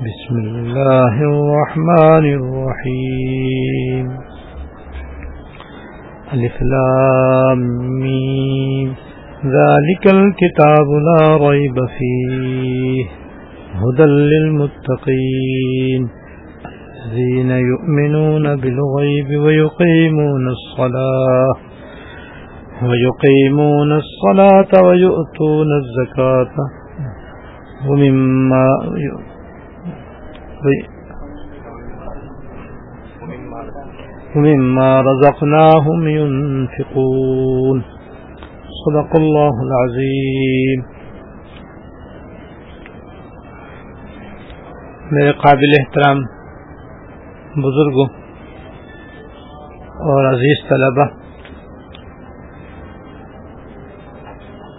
[0.00, 4.16] بسم الله الرحمن الرحيم.
[6.32, 7.58] ألف لام
[8.00, 8.94] ميم.
[9.44, 13.04] ذلك الكتاب لا ريب فيه.
[13.74, 16.08] هدى للمتقين.
[17.06, 21.54] الذين يؤمنون بالغيب ويقيمون الصلاة.
[22.82, 26.54] ويقيمون الصلاة ويؤتون الزكاة.
[27.90, 28.66] ومما
[34.36, 37.80] ومما رزقناهم ينفقون۔
[38.80, 40.82] صدق الله العظيم
[45.10, 46.20] میرے قابل احترام
[47.56, 48.06] بزرگوں
[50.10, 51.06] اور عزیز طلبہ،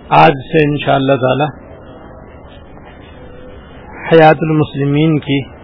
[0.10, 1.48] آج سے انشاءاللہ تعالی
[4.12, 5.61] حیات المسلمین کی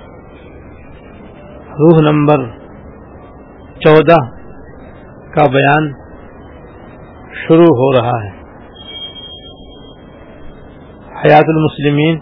[1.79, 2.37] روح نمبر
[3.79, 4.15] چودہ
[5.33, 5.93] کا بیان
[7.33, 8.29] شروع ہو رہا ہے۔
[11.15, 12.19] حیات المسلمین،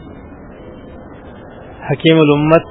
[1.92, 2.66] حکیم الامت،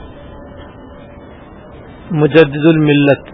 [2.10, 3.28] مجدد الملت۔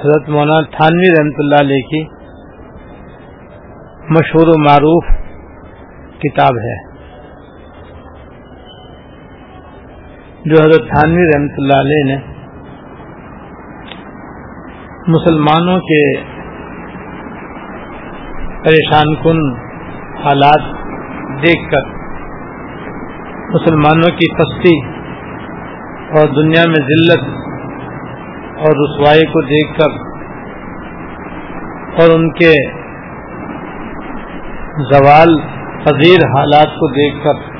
[0.00, 2.04] حضرت مولانا تھانوی رحمۃ اللہ علیہ کی
[4.10, 5.04] مشہور و معروف
[6.18, 6.91] کتاب ہے۔
[10.44, 12.14] جو حضرت تھانوی رحمۃ اللہ علیہ نے
[15.08, 15.98] مسلمانوں کے
[18.64, 19.42] پریشان کن
[20.16, 20.66] حالات
[21.42, 21.92] دیکھ کر
[23.52, 24.74] مسلمانوں کی پستی
[26.16, 27.30] اور دنیا میں ذلت
[28.62, 29.96] اور رسوائی کو دیکھ کر
[31.96, 32.52] اور ان کے
[34.90, 35.40] زوال
[35.84, 37.50] پذیر حالات کو دیکھ کر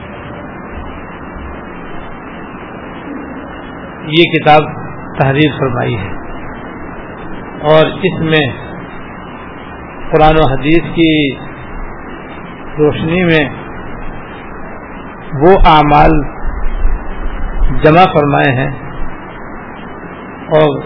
[4.06, 4.60] یہ کتاب
[5.20, 6.22] تحریر فرمائی ہے۔
[7.72, 8.52] اور اس میں
[10.12, 11.34] قرآن و حدیث کی
[12.78, 13.48] روشنی میں
[15.40, 16.10] وہ اعمال
[17.84, 18.70] جمع فرمائے ہیں
[20.30, 20.80] اور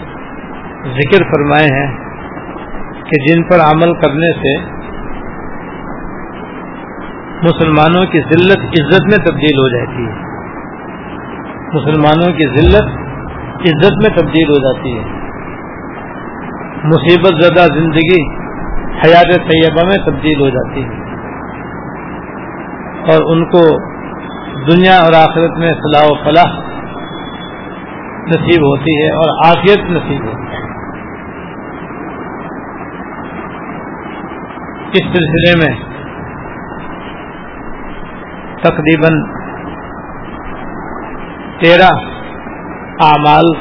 [0.83, 1.97] ذکر فرمائے ہیں
[3.03, 4.77] کہ جن پر عمل کرنے سے
[7.43, 10.27] مسلمانوں کی ذلت عزت میں تبدیل ہو جاتی ہے۔
[11.73, 13.06] مسلمانوں کی ذلت
[13.61, 15.03] عزت میں تبدیل ہو جاتی ہے۔
[16.83, 18.29] مصیبت زدہ زندگی
[19.05, 21.07] حیات طیبہ میں تبدیل ہو جاتی ہے۔
[23.11, 23.77] اور ان کو
[24.71, 26.59] دنیا اور آخرت میں صلاح و فلاح
[28.27, 30.57] نصیب ہوتی ہے اور آفیت نصیب ہوتی ہے۔
[34.87, 35.83] اس سلسلے میں
[38.61, 39.31] تقریباً
[41.59, 42.16] تیرہ
[43.01, 43.53] اعمال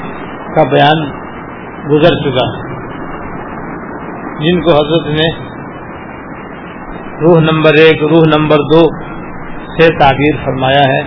[0.54, 1.10] کا بیان
[1.90, 2.66] گزر چکا۔ ہے
[4.40, 5.46] جن کو حضرت نے
[7.20, 8.82] روح نمبر ایک، روح نمبر دو
[9.76, 11.02] سے تعبیر فرمایا ہے،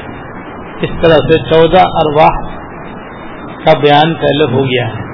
[0.81, 2.49] اس طرح سے چودہ ارواح
[3.65, 5.09] کا بیان پہلے ہو گیا ہے۔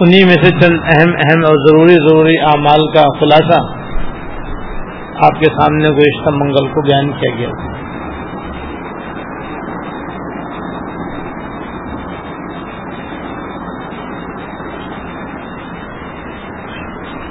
[0.00, 3.60] انہی میں سے چند اہم اہم اور ضروری ضروری اعمال کا خلاصہ
[5.24, 7.48] آپ کے سامنے گزشتہ منگل کو بیان کیا گیا۔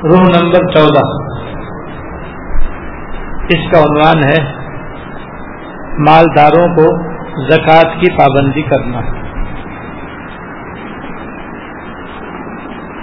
[0.05, 1.35] روح نمبر چودہ۔
[3.45, 4.53] اس کا عنوان ہے،
[5.97, 7.15] مالداروں کو
[7.51, 8.99] زکوٰۃ کی پابندی کرنا۔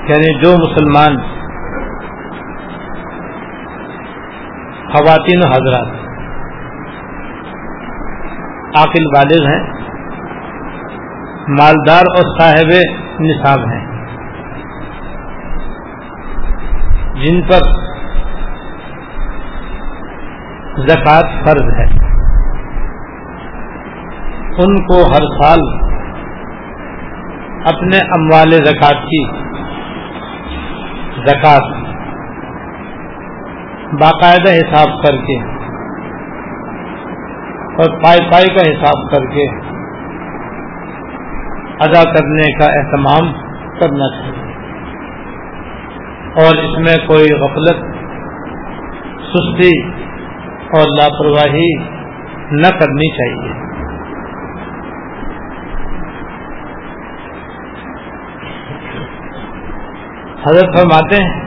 [0.09, 1.17] یعنی جو مسلمان
[4.93, 5.87] خواتین و حضرات
[8.77, 9.73] عاقل والد ہیں،
[11.49, 12.71] مالدار اور صاحب
[13.21, 13.92] نصاب ہیں۔
[17.23, 17.67] جن پر
[20.89, 21.85] زکوٰۃ فرض ہے۔
[24.59, 25.61] ان کو ہر سال
[27.67, 29.23] اپنے اموال زکوٰۃ کی
[31.27, 31.71] زکوٰۃ
[34.01, 35.39] باقاعدہ حساب کر کے
[37.77, 39.45] اور پائی پائی کا حساب کر کے
[41.81, 43.33] ادا کرنے کا اہتمام
[43.81, 44.42] کرنا چاہیے۔
[46.37, 47.76] اور اس میں کوئی غفلت،
[49.25, 49.88] سستی
[50.79, 51.75] اور لاپرواہی
[52.50, 53.62] نہ کرنی چاہیے۔
[60.49, 61.43] حضرت فرماتے ہیں،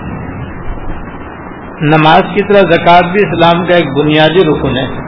[1.81, 5.05] نماز کی طرح زکوٰۃ بھی اسلام کا ایک بنیادی رکن ہے۔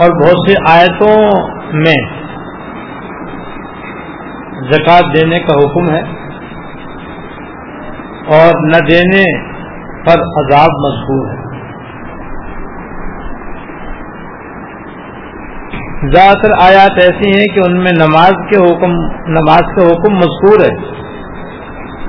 [0.00, 2.25] اور بہت سی آیتوں میں
[4.72, 6.00] زکوٰۃ دینے کا حکم ہے
[8.36, 9.40] اور نہ دینے
[10.04, 11.46] پر عذاب مذکور ہے۔
[16.14, 18.90] زیادہ تر آیات ایسی ہیں کہ ان میں نماز کے حکم،
[19.26, 20.76] نماز کا حکم مذکور ہے۔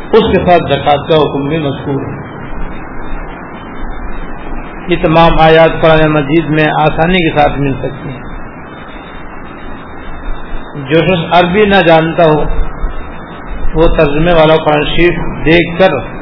[0.08, 2.28] اس کے ساتھ زکوٰۃ کا حکم بھی مذکور ہے۔
[4.88, 8.27] یہ تمام آیات قرآن مجید میں آسانی کے ساتھ مل سکتی ہیں۔
[10.78, 12.42] جو شخص عربی نہ جانتا ہو،
[13.76, 16.18] وہ ترجمے والا قرآن شریف دیکھ کر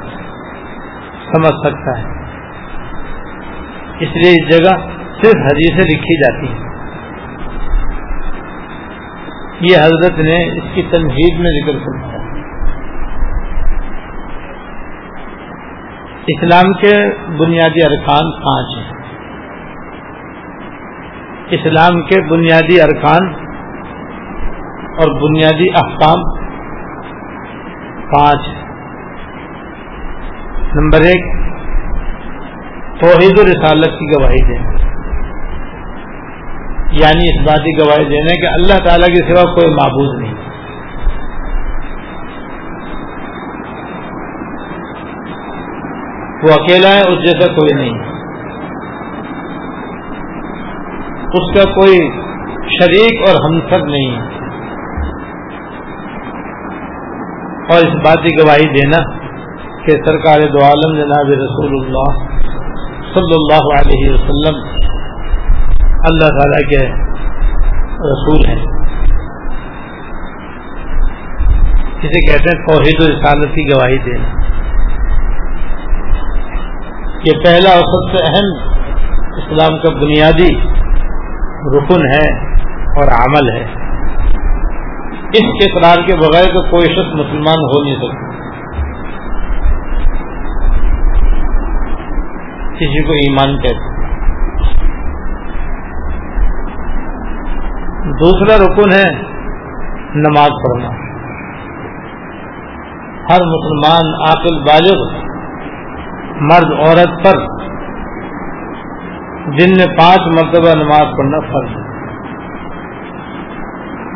[1.34, 2.16] سمجھ سکتا ہے۔
[4.00, 6.66] اس لیے اس جگہ صرف حدیثیں لکھی جاتی ہیں۔
[9.62, 12.26] یہ حضرت نے اس کی تنہید میں ذکر کرتا ہے
[16.28, 18.92] اسلام کے بنیادی ارکان پانچ ہیں۔
[21.50, 23.45] اسلام کے بنیادی ارکان
[24.96, 26.46] اور بنیادی احکام
[28.12, 28.66] پانچ
[30.76, 31.36] نمبر ایک،
[33.00, 34.70] توحید و رسالت کی گواہی دینا۔
[36.92, 40.34] یعنی اس بات کی گواہی دینے کہ اللہ تعالی کے سوا کوئی معبود نہیں۔
[46.44, 48.04] وہ اکیلا ہے، اس جیسا کوئی نہیں۔
[51.26, 51.98] اس کا کوئی
[52.80, 54.35] شریک اور ہمسر نہیں۔ ہے
[57.72, 58.98] اور اس بات کی گواہی دینا
[59.86, 62.28] کہ سرکار دو عالم جناب رسول اللہ
[63.14, 64.56] صلی اللہ علیہ وسلم
[65.84, 66.88] اللہ تعالی کے
[67.90, 68.66] رسول ہیں۔
[72.02, 74.46] جسے کہتے ہیں توحید و رسالت کی گواہی دینا۔
[77.24, 78.70] یہ پہلا اور سب سے اہم
[79.38, 80.54] اسلام کا بنیادی
[81.78, 82.56] رکن ہے
[82.88, 83.85] اور عمل ہے۔
[85.36, 88.26] اس کے کے بغیر تو کوئی شخص مسلمان ہو نہیں سکتا۔
[92.74, 93.96] کسی کو ایمان کہتے
[98.20, 99.12] دوسرا رکن ہے
[100.16, 100.90] نماز پڑھنا۔
[103.30, 105.26] ہر مسلمان عاقل بالغ
[106.42, 107.40] مرد عورت پر
[109.52, 111.85] جن میں پانچ مرتبہ نماز پڑھنا فرض ہے۔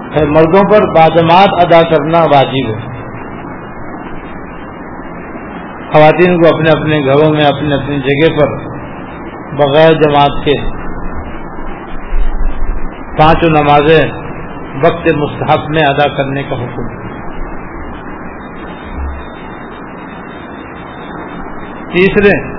[0.10, 3.00] مردوں پر بادمات ادا کرنا واجب ہے۔
[5.94, 8.58] خواتین کو اپنے اپنے گھروں میں اپنی اپنی جگہ پر
[9.56, 10.62] بغیر جماعت کے
[13.18, 14.12] پانچوں نمازیں
[14.84, 16.88] وقت مستحق میں ادا کرنے کا حکم۔
[21.90, 22.54] تیسرے،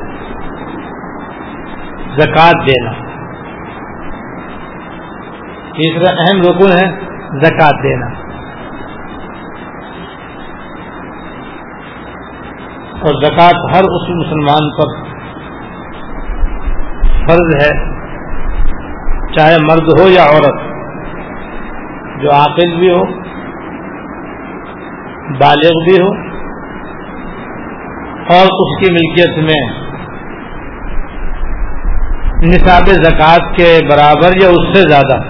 [2.20, 2.92] زکوٰۃ دینا۔
[5.70, 8.06] تیسرا اہم رکن ہے زکوٰۃ دینا۔
[13.00, 14.96] اور زکوٰۃ ہر اس مسلمان پر
[17.26, 17.70] فرض ہے،
[19.36, 20.60] چاہے مرد ہو یا عورت،
[22.22, 23.02] جو عاقل بھی ہو،
[25.40, 26.10] بالغ بھی ہو،
[28.34, 29.62] اور اس کی ملکیت میں
[32.42, 35.29] نصاب زکوٰۃ کے برابر یا اس سے زیادہ۔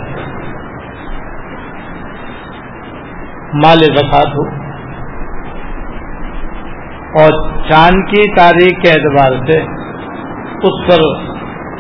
[3.55, 4.45] مال زکوٰۃ ہو۔
[7.21, 7.31] اور
[7.69, 9.61] چاند کی تاریخ کے اعتبار سے
[10.63, 11.05] اس پر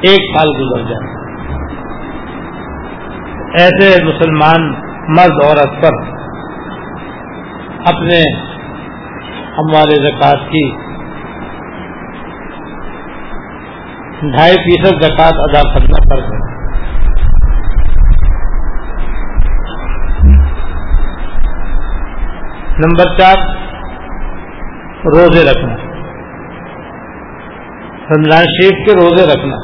[0.02, 1.20] ایک سال گزر جائے۔
[3.58, 4.70] ایسے مسلمان
[5.08, 6.20] مرد عورت پر
[7.86, 8.20] اپنے
[9.58, 10.70] ہمارے زکوٰۃ کی
[14.20, 16.39] ڈھائی فیصد زکوٰۃ ادا کرنا پڑ گیا
[22.80, 23.34] نمبر چار،
[25.04, 25.74] روزے رکھنا۔
[28.16, 29.56] رمضان شریف کے روزے رکھنا۔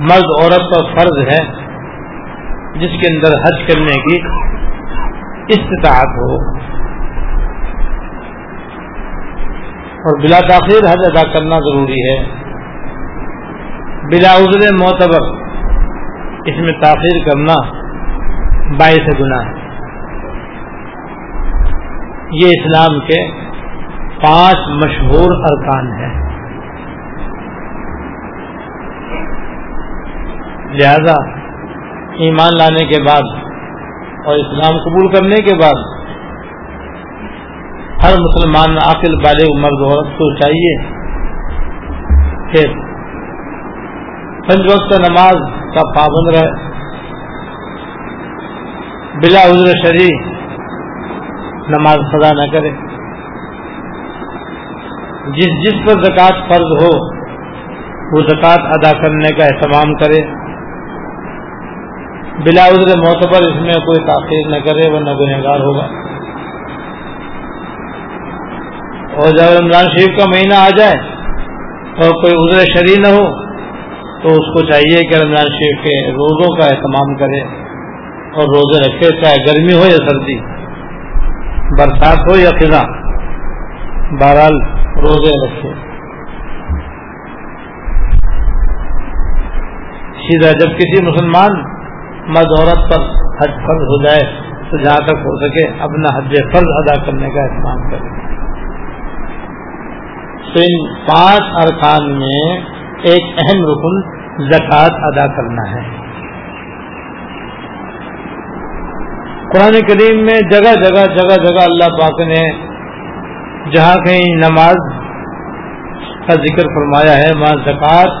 [0.00, 1.62] مرد، عورت کا فرض ہے،
[2.78, 4.20] جس کے اندر حج کرنے کی
[5.48, 6.62] استطاعت ہو۔
[10.04, 12.24] اور بلا تاخیر حج ادا کرنا ضروری ہے۔
[14.12, 15.38] بلا عذر معتبر،
[16.46, 17.54] اس میں تاخیر کرنا
[18.78, 19.61] باعث گناہ ہے۔
[22.32, 23.30] یہ اسلام کے
[24.22, 26.22] پانچ مشہور ارکان ہیں۔
[30.72, 31.14] لہذا
[32.18, 33.22] ایمان لانے کے بعد
[34.26, 35.82] اور اسلام قبول کرنے کے بعد
[38.04, 40.76] ہر مسلمان عقل بالغ، مرد، عورت کو چاہیے
[42.52, 42.74] کہ
[44.48, 46.50] پنج وقت نماز کا پابند رہے۔
[49.16, 50.31] بلا عذر شری
[51.68, 52.70] نماز خدا نہ کرے۔
[55.32, 57.22] جس جس پر زکوٰۃ فرض ہو،
[58.12, 60.42] وہ زکوٰۃ ادا کرنے کا اہتمام کرے۔
[62.32, 65.84] بلا عذر معتبر اس میں کوئی تاخیر نہ کرے وہ نہ گنہگار ہوگا۔
[69.12, 70.98] اور جب رمضان شریف کا مہینہ آ جائے
[71.86, 73.52] اور کوئی عذر شری نہ ہو،
[74.22, 77.62] تو اس کو چاہیے کہ رمضان شریف کے روزوں کا اہتمام کرے۔
[78.34, 80.61] اور روزے رکھے، چاہے گرمی ہو یا سردی۔
[81.78, 82.82] برسات ہو یا خزاں
[84.20, 84.56] بہرحال
[84.96, 85.70] روزے رکھے۔
[90.24, 91.54] سیدھا جب کسی مسلمان
[92.28, 93.06] مرد عورت پر
[93.38, 94.26] حج فرض ہو جائے
[94.70, 98.20] تو جہاں تک ہو سکے اپنا حج فرض ادا کرنے کا اہتمام کرے۔
[100.52, 102.44] تو ان پانچ ارکان میں
[103.10, 104.00] ایک اہم رکن
[104.52, 106.01] زکوٰۃ ادا کرنا ہے۔
[109.54, 112.42] قرآن کریم میں جگہ جگہ جگہ جگہ اللہ پاک نے
[113.72, 114.78] جہاں کہیں نماز
[116.28, 118.14] کا ذکر فرمایا ہے، وہاں زکوٰۃ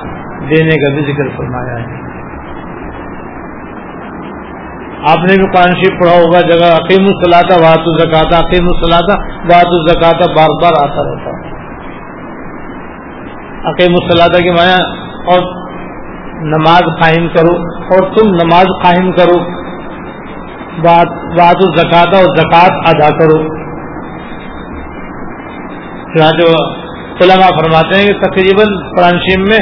[0.50, 2.00] دینے کا بھی ذکر فرمایا ہے۔
[5.12, 9.02] آپ نے بھی قرآن شریف پڑھا ہوگا، جگہ عقیم الصلاح وہاں تو زکاتا عقیم الصلاح
[9.52, 11.34] وہاں تو بار بار آتا رہتا
[13.70, 14.76] عقیم الصلاح کی مایا
[15.32, 15.50] اور
[16.52, 17.58] نماز قائم کرو،
[17.94, 19.40] اور تم نماز قائم کرو۔
[20.78, 23.62] بات زکات اور زکوٰۃ ادا کرو۔
[26.14, 26.46] جو
[27.24, 29.58] علماء فرماتے ہیں کہ تقریباً قرآن شیم میں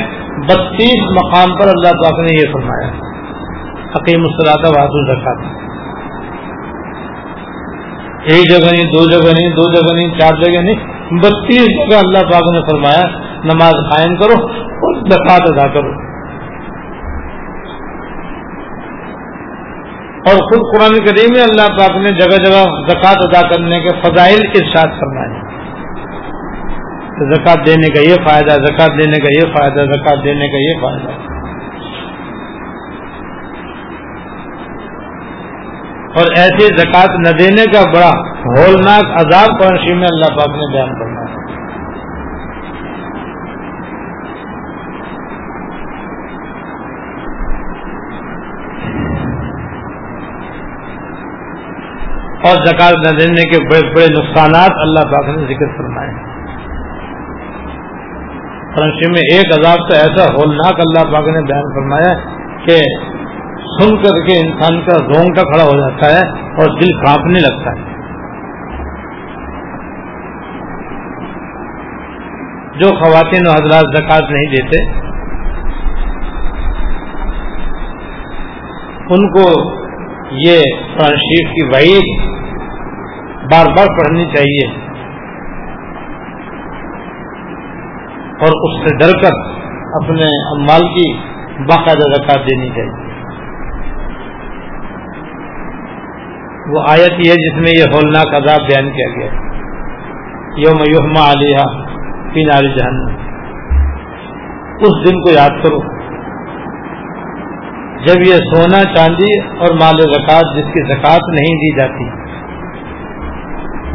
[0.49, 2.88] بتیس مقام پر اللہ پاک نے یہ فرمایا
[3.97, 5.61] حقیم الصلاح واد الزکات
[8.21, 10.75] ایک جگہ نہیں، دو جگہ نہیں، دو جگہ نہیں، چار جگہ نہیں،
[11.23, 13.09] بتیس جگہ اللہ پاک نے فرمایا
[13.45, 16.10] نماز قائم کرو اور زکات ادا کرو۔
[20.21, 24.41] اور خود قرآن کریم میں اللہ پاک نے جگہ جگہ زکات ادا کرنے کے فضائل
[24.55, 25.50] ارشاد فرمائے
[27.35, 31.31] زکات دینے کا یہ فائدہ زکات دینے کا یہ فائدہ زکات دینے کا یہ فائدہ۔
[36.15, 38.11] اور ایسے زکات نہ دینے کا بڑا
[38.45, 41.41] ہولناک عذاب قرآن میں اللہ پاک نے بیان کرنا ہے
[52.45, 56.11] اور زکات نہ دینے کے بڑے بڑے نقصانات اللہ پاک نے ذکر فرمائے
[58.75, 62.15] فرنشی میں ایک عذاب تو ایسا ہولناک اللہ پاک نے بیان فرمایا
[62.65, 62.77] کہ
[63.79, 67.91] سن کر کے انسان کا رونگٹا کھڑا ہو جاتا ہے اور دل کانپنے لگتا ہے۔
[72.79, 75.01] جو خواتین و حضرات زکات نہیں دیتے،
[79.11, 79.80] ان کو
[80.33, 80.61] یہ
[80.95, 82.31] قرآن شریف کی وعید
[83.53, 84.91] بار بار پڑھنی چاہیے۔
[88.41, 89.61] اور اس سے ڈر کر
[89.93, 90.25] اپنے
[90.63, 91.17] مال کی
[91.59, 93.11] باقاعدہ زکات دینی چاہیے۔
[96.69, 99.31] وہ آیت یہ جس میں یہ ہولناک عذاب بیان کیا گیا۔
[100.57, 101.59] یوم یوما علیہ
[102.35, 103.17] پین علی جہنم۔
[104.77, 106.00] اس دن کو یاد کرو۔
[108.07, 112.04] جب یہ سونا، چاندی اور مال زکات، جس کی زکات نہیں دی جاتی،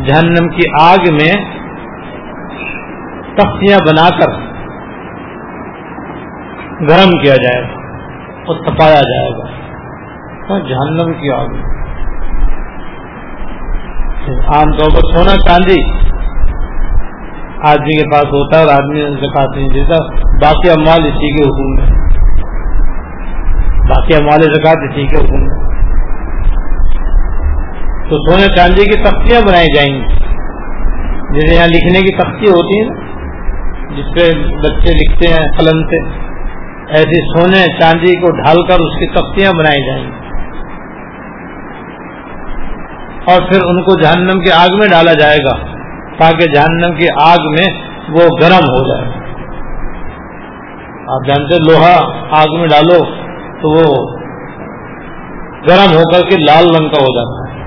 [0.05, 1.31] جہنم کی آگ میں
[3.37, 4.35] تختیاں بنا کر
[6.89, 7.83] گرم کیا جائے گا
[8.45, 11.55] اور تپایا جائے گا جہنم کی آگ
[14.53, 15.81] عام طور پر سونا، چاندی،
[17.69, 19.99] آدمی کے پاس ہوتا ہے اور آدمی زکات نہیں دیتا،
[20.41, 22.04] باقی امال اسی کے حکم میں۔
[23.89, 25.47] باقی امال زکات اسی کے حکم
[28.09, 30.15] تو سونے چاندی کی تختیاں بنائی جائیں گی۔
[31.31, 33.05] جیسے یہاں لکھنے کی تختی ہوتی ہے
[33.95, 36.03] جس پہ بچے لکھتے ہیں قلم سے،
[36.89, 40.25] ایسی سونے چاندی کو ڈھال کر اس کی تختیاں بنائی جائیں گی۔
[43.31, 45.65] اور پھر ان کو جہنم کی آگ میں ڈالا جائے گا،
[46.19, 47.67] تاکہ جہنم کی آگ میں
[48.09, 49.11] وہ گرم ہو جائے۔
[51.09, 51.95] آپ جانتے لوہا
[52.41, 53.24] آگ میں ڈالو
[53.61, 54.15] تو وہ
[55.67, 57.63] گرم ہو کر کے لال رنگ کا ہو جاتا ہے۔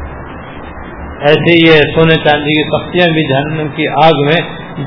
[1.21, 4.41] ایسے یہ سونے چاندی کی تختیاں بھی جہنم کی آگ میں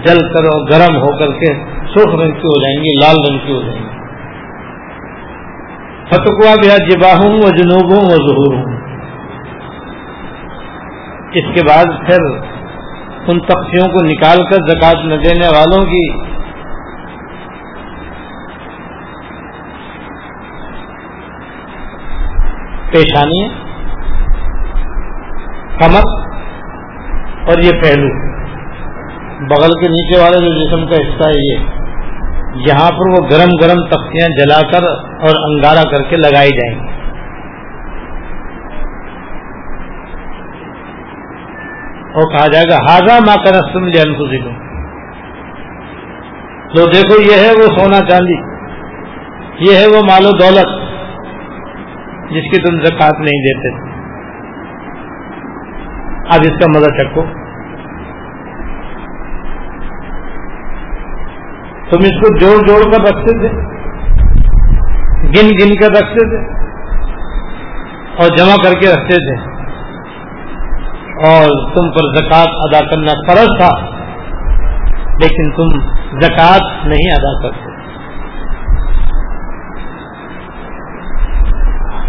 [0.06, 1.54] جل کر اور گرم ہو کر کے
[1.94, 3.92] سرخ رنگ کی ہو جائیں گی، لال رنگ کی ہو جائیں گی۔
[6.08, 8.82] فتقوا بھی جبا ہوں وہ جنوب ہوں ظہور ہوں
[11.34, 12.26] اس کے بعد پھر
[13.28, 16.31] ان تختیوں کو نکال کر زکات نہ دینے والوں کی
[22.92, 23.48] پیشانی
[25.80, 26.32] کمر
[27.48, 28.32] اور یہ پہلو۔
[29.42, 31.60] بغل کے نیچے والے جو جسم کا حصہ ہے یہ،
[32.56, 37.02] یہاں پر وہ گرم گرم تختیاں جلا کر اور انگارا کر کے لگائی جائیں گی۔
[42.16, 44.26] اور کہا جائے گا ہاضا ماں کا رسم جن کو
[46.76, 48.36] تو دیکھو، یہ ہے وہ سونا چاندی،
[49.70, 50.91] یہ ہے وہ مال و دولت۔
[52.32, 53.92] جس کی تم زکات نہیں دیتے۔ تھے
[56.26, 57.22] اب اس کا مزہ چکو
[61.90, 63.48] تم اس کو جوڑ جوڑ کر رکھتے تھے۔
[65.28, 66.62] گن گن کر رکھتے تھے۔
[68.20, 69.52] اور جمع کر کے رکھتے تھے۔
[71.28, 73.86] اور تم پر زکوٰۃ ادا کرنا فرض تھا،
[75.20, 75.80] لیکن تم
[76.22, 77.71] زکوٰۃ نہیں ادا کرتے۔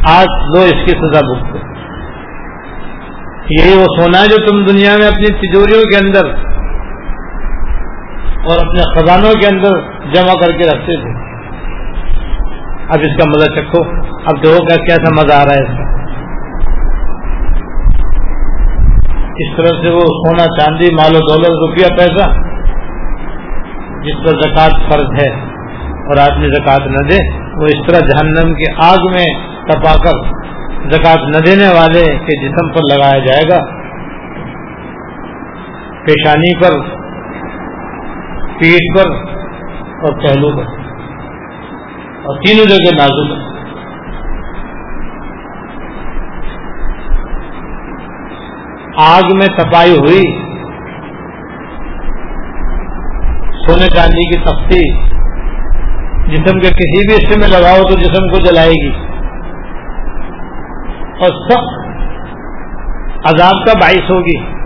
[0.09, 1.59] آج لو اس کی سزا بھگتے
[3.51, 6.27] یہی وہ سونا ہے جو تم دنیا میں اپنی تجوریوں کے اندر
[8.51, 9.71] اور اپنے خزانوں کے اندر
[10.15, 11.23] جمع کر کے رکھتے تھے۔
[12.88, 13.83] اب اس کا مزہ چکھو۔
[14.27, 15.93] اب دیکھو کا کیسا مزہ آ رہا ہے اس کا۔
[19.37, 22.31] اس طرح سے وہ سونا چاندی، مال و دولت، روپیہ، پیسہ،
[24.01, 25.41] جس پر زکوٰۃ فرض ہے
[25.81, 30.29] اور آدمی زکوٰۃ نہ دے، وہ اس طرح جہنم کی آگ میں تپا کر
[30.90, 33.59] زکات نہ دینے والے کے جسم پر لگایا جائے گا۔
[36.07, 36.79] پیشانی پر
[38.59, 39.11] پیٹ پر
[39.79, 40.64] اور پہلو پر۔
[42.25, 43.53] اور تینوں جگہ نازک
[48.98, 50.22] آگ میں تپائی ہوئی،
[53.66, 54.92] سونے چاندی کی تختی،
[56.35, 59.12] جسم کے کسی بھی حصے میں لگاؤ تو جسم کو جلائے گی۔
[61.22, 61.82] اور سخت
[63.26, 64.62] عذاب کا باعث ہوگی۔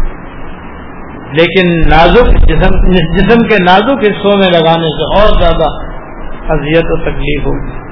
[1.32, 2.78] لیکن نازک جسم
[3.16, 5.68] جسم کے نازک حصوں میں لگانے سے اور زیادہ
[6.52, 7.86] اذیت و تکلیف ہوگی۔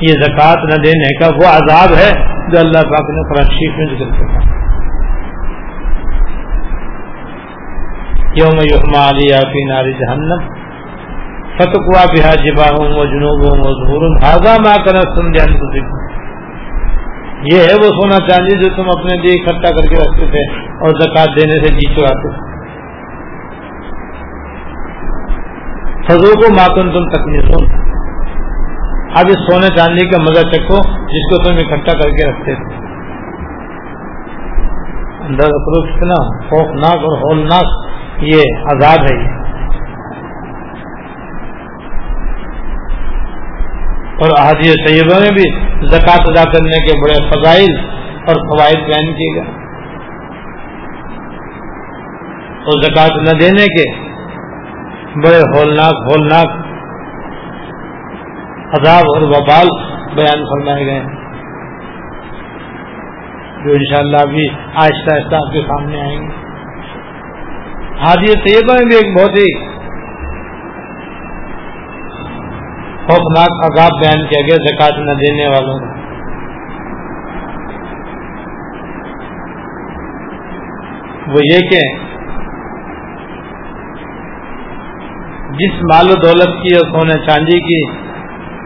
[0.00, 2.12] یہ زکوٰۃ نہ دینے کا وہ عذاب ہے
[2.48, 4.56] جو اللہ پاک نے شیف میں ذکر کیا۔
[8.34, 10.48] یوم یوم علیہ فی ناری جہنم
[11.58, 15.56] فتقوا بہا جبا ہوں وہ جنوب ہوں وہ ظہور ہاضا ماں کر سن جان
[17.42, 20.88] یہ ہے وہ سونا چاندی جو تم اپنے لیے اکٹھا کر کے رکھتے تھے اور
[20.88, 22.56] زکات دینے سے جی چڑھاتے
[26.08, 27.50] فضو کو ماتن تم تکلیف
[29.18, 32.86] اب اس سونے چاندی کا مزہ چکھو جس کو تم اکٹھا کر کے رکھتے تھے۔
[35.26, 39.36] اندر کتنا خوفناک اور ہولناک یہ آزاد ہے یہ۔
[44.22, 47.76] اور احادی طیبہ میں بھی زکوٰۃ ادا کرنے کے بڑے فضائل
[48.28, 49.66] اور فوائد بیان کیے گئے۔
[52.58, 54.06] اور زکوٰۃ نہ دینے کے
[55.24, 56.66] بڑے ہولناک ہولناک
[58.78, 59.66] عذاب اور وبال
[60.14, 61.00] بیان فرمائے گئے۔
[63.64, 66.46] جو انشاءاللہ ابھی آہستہ آہستہ آپ کے سامنے آئیں گے۔
[68.00, 69.75] حاضی طیبہ میں بھی ایک بہت ہی
[73.08, 75.94] خوفناک عذاب بیان کیا گیا، زکات نہ دینے والوں کا
[81.28, 81.78] وہ یہ کہ
[85.60, 87.80] جس مال و دولت کی اور سونے چاندی کی،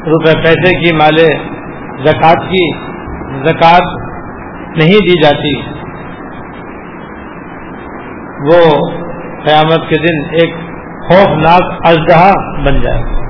[0.07, 1.29] روپے پیسے کی، مالے
[2.05, 2.65] زکوٰۃ کی
[3.45, 3.95] زکوٰۃ
[4.77, 5.55] نہیں دی جاتی۔
[8.51, 8.61] وہ
[9.45, 10.55] قیامت کے دن ایک
[11.09, 12.31] خوفناک اژدہا
[12.67, 13.21] بن جائے۔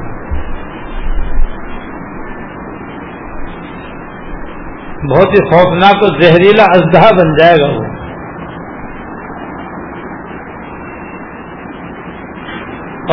[5.00, 7.84] بہت ہی خوفناک اور زہریلا اژدہا بن جائے گا وہ۔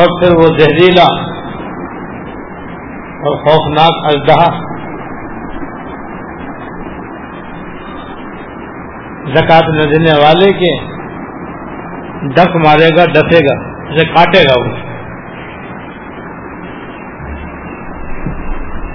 [0.00, 1.28] اور پھر وہ زہریلا
[3.02, 4.68] اور خوفناک اژدہا
[9.34, 10.86] زکات نہ دینے والے کے
[12.28, 14.74] ڈک مارے گا ڈسے گا، اسے کاٹے گا وہ۔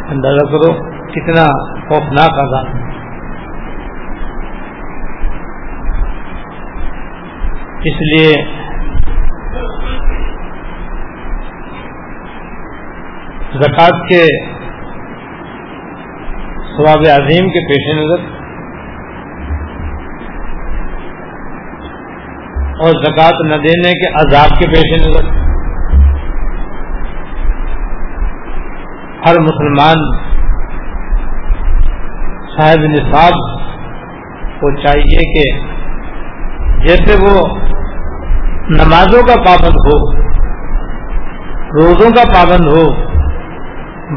[0.10, 1.44] اندازہ کرو۔ کتنا
[1.88, 2.70] خوفناک آزاد
[7.86, 8.30] اس لیے
[13.62, 14.24] زکوٰۃ کے
[16.78, 18.24] ثواب عظیم کے پیش نظر
[22.80, 25.32] اور زکوٰۃ نہ دینے کے عذاب کے پیش نظر۔
[29.26, 30.23] ہر مسلمان
[32.58, 33.38] صاحب نصاب
[34.60, 35.44] کو چاہیے کہ
[36.88, 37.34] جیسے وہ
[38.70, 39.96] نمازوں کا پابند ہو،
[41.78, 42.84] روزوں کا پابند ہو،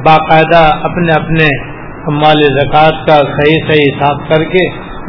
[0.05, 1.49] باقاعدہ اپنے اپنے
[2.13, 4.65] مال زکوٰۃ کا صحیح صحیح حساب کر کے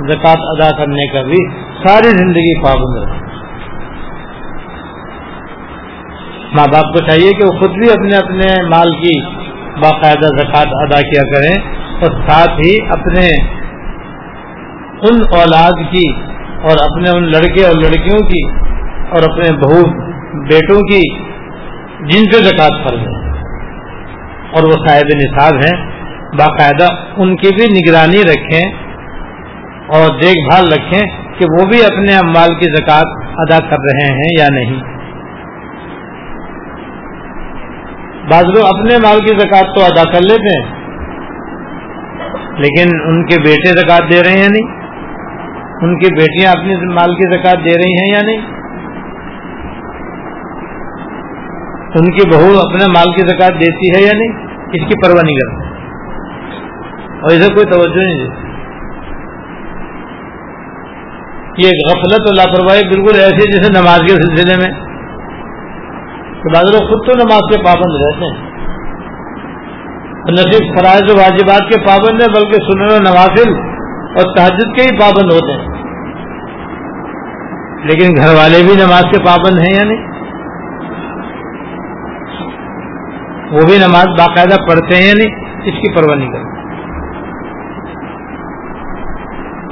[0.07, 1.37] زکوٰۃ ادا کرنے کا بھی
[1.83, 3.25] ساری زندگی پابند رہے۔
[6.55, 9.19] ماں باپ کو چاہیے کہ وہ خود بھی اپنے اپنے مال کی
[9.81, 13.27] باقاعدہ زکوٰۃ ادا کیا کریں۔ اور ساتھ ہی اپنے
[15.01, 16.11] ان اولاد کی
[16.61, 18.57] اور اپنے ان لڑکے اور لڑکیوں کی
[19.09, 19.83] اور اپنے بہو
[20.43, 21.19] بیٹوں کی
[21.99, 23.29] جن سے زکوٰۃ فرض ہے۔
[24.55, 25.91] اور وہ صاحب نصاب ہیں۔
[26.39, 28.71] باقاعدہ ان کی بھی نگرانی رکھیں
[29.87, 31.01] اور دیکھ بھال رکھیں
[31.39, 34.97] کہ وہ بھی اپنے اموال کی زکوٰۃ ادا کر رہے ہیں یا نہیں۔
[38.31, 40.76] بعض لوگ اپنے مال کی زکوٰۃ تو ادا کر لیتے ہیں۔
[42.57, 44.77] لیکن ان کے بیٹے زکوٰۃ دے رہے ہیں یا نہیں؟
[45.81, 48.57] ان کی بیٹیاں اپنی مال کی زکوٰۃ دے رہی ہیں یا نہیں؟
[51.87, 55.35] ان کی بہو اپنے مال کی زکات دیتی ہے یا نہیں؟ اس کی پرواہ نہیں
[55.35, 55.67] کرتے
[57.15, 58.47] اور ادھر کوئی توجہ نہیں دیتی۔
[61.63, 64.87] یہ غفلت اور لاپرواہی بالکل ایسی جیسے نماز کے سلسلے میں۔
[66.55, 68.46] بعض لوگ خود تو نماز کے پابند رہتے ہیں۔
[70.29, 73.49] نصیب فرائض و واجبات کے پابند ہیں، بلکہ سنن و نوافل
[73.91, 75.77] اور تحجد کے ہی پابند ہوتے ہیں۔
[77.83, 80.07] لیکن گھر والے بھی نماز کے پابند ہیں یا نہیں؟
[83.51, 86.57] وہ بھی نماز باقاعدہ پڑھتے ہیں نہیں؟ اس کی پرواہ نہیں کرتے۔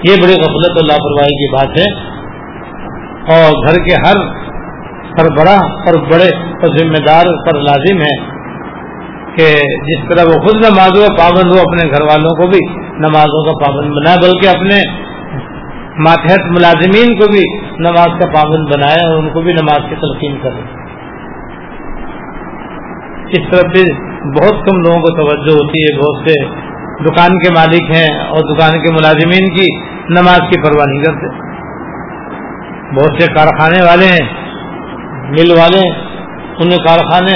[0.09, 2.15] یہ بڑی غفلت اور لاپرواہی کی بات ہے۔
[3.35, 4.45] اور گھر کے ہر
[5.19, 8.34] ہر بڑا اور بڑے اور ذمہ دار، پر لازم ہے۔
[9.37, 9.47] کہ
[9.87, 12.59] جس طرح وہ خود نمازوں کا پابند ہو اپنے گھر والوں کو بھی،
[12.99, 14.77] نمازوں کا پابند بنائے بلکہ اپنے
[15.99, 17.43] ماتحت ملازمین کو بھی
[17.79, 20.63] نماز کا پابند بنائے اور ان کو بھی نماز کی تلقین کرے
[23.25, 23.83] اس طرف بھی
[24.35, 26.35] بہت کم لوگوں کو توجہ ہوتی ہے، بہت سے
[27.03, 29.65] دکان کے مالک ہیں اور دکان کے ملازمین کی
[30.09, 31.31] نماز کی پرواہ نہیں کرتے۔
[32.95, 34.25] بہت سے کارخانے والے ہیں،
[35.29, 35.81] مل والے
[36.59, 37.35] ان کارخانے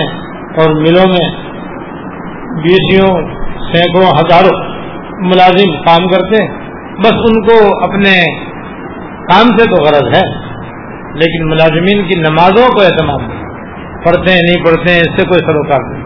[0.62, 1.48] اور ملوں میں
[2.62, 3.08] بیسوں
[3.74, 4.80] سینکڑوں، ہزاروں
[5.26, 8.39] ملازم کام کرتے ہیں۔ بس ان کو اپنے
[9.24, 10.38] کام سے تو غرض ہے،
[11.13, 13.43] لیکن ملازمین کی نمازوں کو اعتماد نہیں
[14.06, 16.04] پڑھتے ہیں، نہیں پڑھتے ہیں، اس سے کوئی سروکار نہیں۔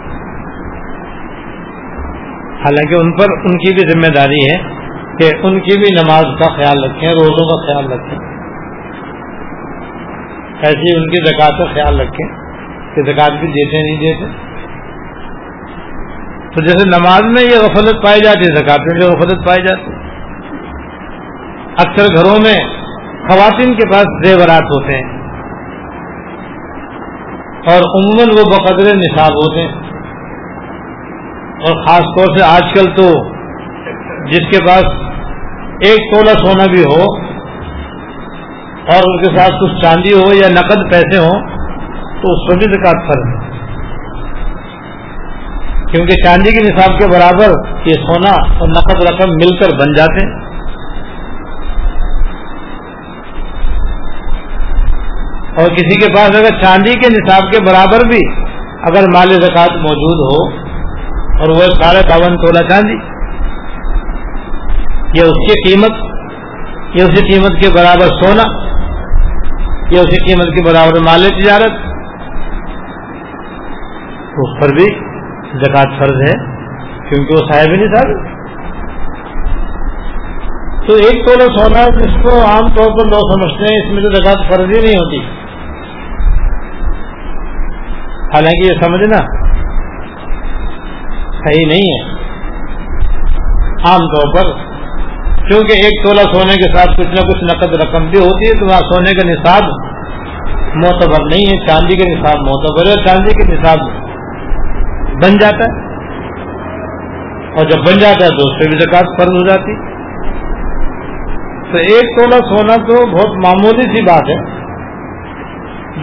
[2.54, 4.58] حالانکہ ان پر ان کی بھی ذمہ داری ہے
[5.20, 8.20] کہ ان کی بھی نماز کا خیال رکھیں، روزوں کا خیال رکھیں۔
[10.64, 12.28] ایسی ان کی زکات کا خیال رکھیں
[12.96, 14.53] کہ زکات بھی دیتے نہیں دیتے۔
[16.54, 19.92] تو جیسے نماز میں یہ غفلت پائی جاتی ہے، زکات میں بھی غفلت پائی جاتی
[21.80, 22.60] اکثر گھروں میں
[23.30, 25.24] خواتین کے پاس زیورات ہوتے ہیں۔
[27.70, 29.84] اور عموماً وہ بقدر نصاب ہوتے ہیں۔
[31.44, 33.34] اور خاص طور سے آج کل تو
[34.26, 34.84] جس کے پاس
[35.82, 37.02] ایک تولہ سونا بھی ہو
[38.92, 41.48] اور اس کے ساتھ کچھ چاندی ہو یا نقد پیسے ہوں،
[42.22, 43.53] تو اس پر بھی زکات فرض ہے۔
[45.94, 47.52] کیونکہ چاندی کے نصاب کے برابر
[47.86, 50.44] یہ سونا اور نقد رقم مل کر بن جاتے ہیں۔
[55.58, 58.20] اور کسی کے پاس اگر چاندی کے نصاب کے برابر بھی
[58.90, 60.40] اگر مال زکات موجود ہو
[61.40, 62.98] اور وہ سارے باون تولا چاندی
[65.20, 65.92] یا اس کی قیمت
[66.96, 68.44] یا اسی قیمت کے برابر سونا
[69.92, 71.72] یا اسی قیمت کے برابر مال تجارت،
[74.38, 75.03] اس پر بھی
[75.54, 76.34] زکات فرض ہے،
[77.10, 78.34] کیونکہ وہ صاحب نہیں صاحب
[80.88, 84.10] تو ایک تولہ سونا جس کو عام طور پر لوگ سمجھتے ہیں، اس میں تو
[84.16, 85.20] زکات فرض ہی نہیں ہوتی۔
[88.34, 89.18] حالانکہ یہ سمجھنا
[91.38, 92.14] صحیح نہیں ہے۔
[93.90, 94.52] عام طور پر،
[95.48, 98.66] کیونکہ ایک تولہ سونے کے ساتھ کچھ نہ کچھ نقد رقم بھی ہوتی ہے، تو
[98.66, 99.64] وہاں سونے کا نصاب
[100.76, 104.03] معتبر نہیں ہے، چاندی کے نصاب معتبر ہے چاندی کے نصاب
[105.14, 105.94] بن جاتا ہے۔
[107.50, 109.76] اور جب بن جاتا ہے تو اس پہ بھی زکات فرض ہو جاتی۔
[111.72, 114.64] تو ایک تولہ سونا تو بہت معمولی سی بات ہے۔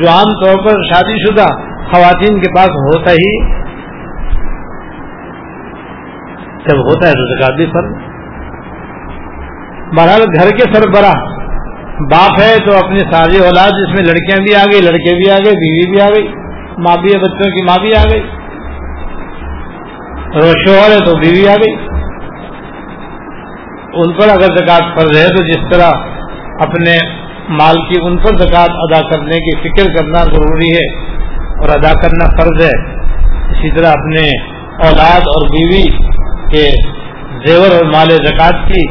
[0.00, 1.46] جو عام طور پر شادی شدہ
[1.92, 3.60] خواتین کے پاس ہوتا ہی
[6.56, 8.10] جب ہوتا ہے تو زکات بھی فرض۔
[9.98, 11.40] بہرحال گھر کے سربراہ
[12.10, 15.36] باپ ہے تو اپنی ساری اولاد جس میں لڑکیاں بھی آ گئی، لڑکے بھی آ
[15.36, 16.28] گئے، بیوی بھی آ گئی،
[16.78, 18.39] ماں بھی ہے، بچوں کی ماں بھی آ گئی۔
[20.34, 21.72] شوہر ہے تو بیوی آ گئی۔
[23.96, 25.90] ان پر اگر زکات فرض ہے تو جس طرح
[26.60, 26.98] اپنے
[27.48, 30.84] مال کی ان پر زکات ادا کرنے کی فکر کرنا ضروری ہے
[31.56, 33.00] اور ادا کرنا فرض ہے،
[33.50, 34.20] اسی طرح اپنے
[34.88, 35.82] اولاد اور بیوی
[36.52, 36.70] کے
[37.46, 38.86] زیور اور مال زکات کی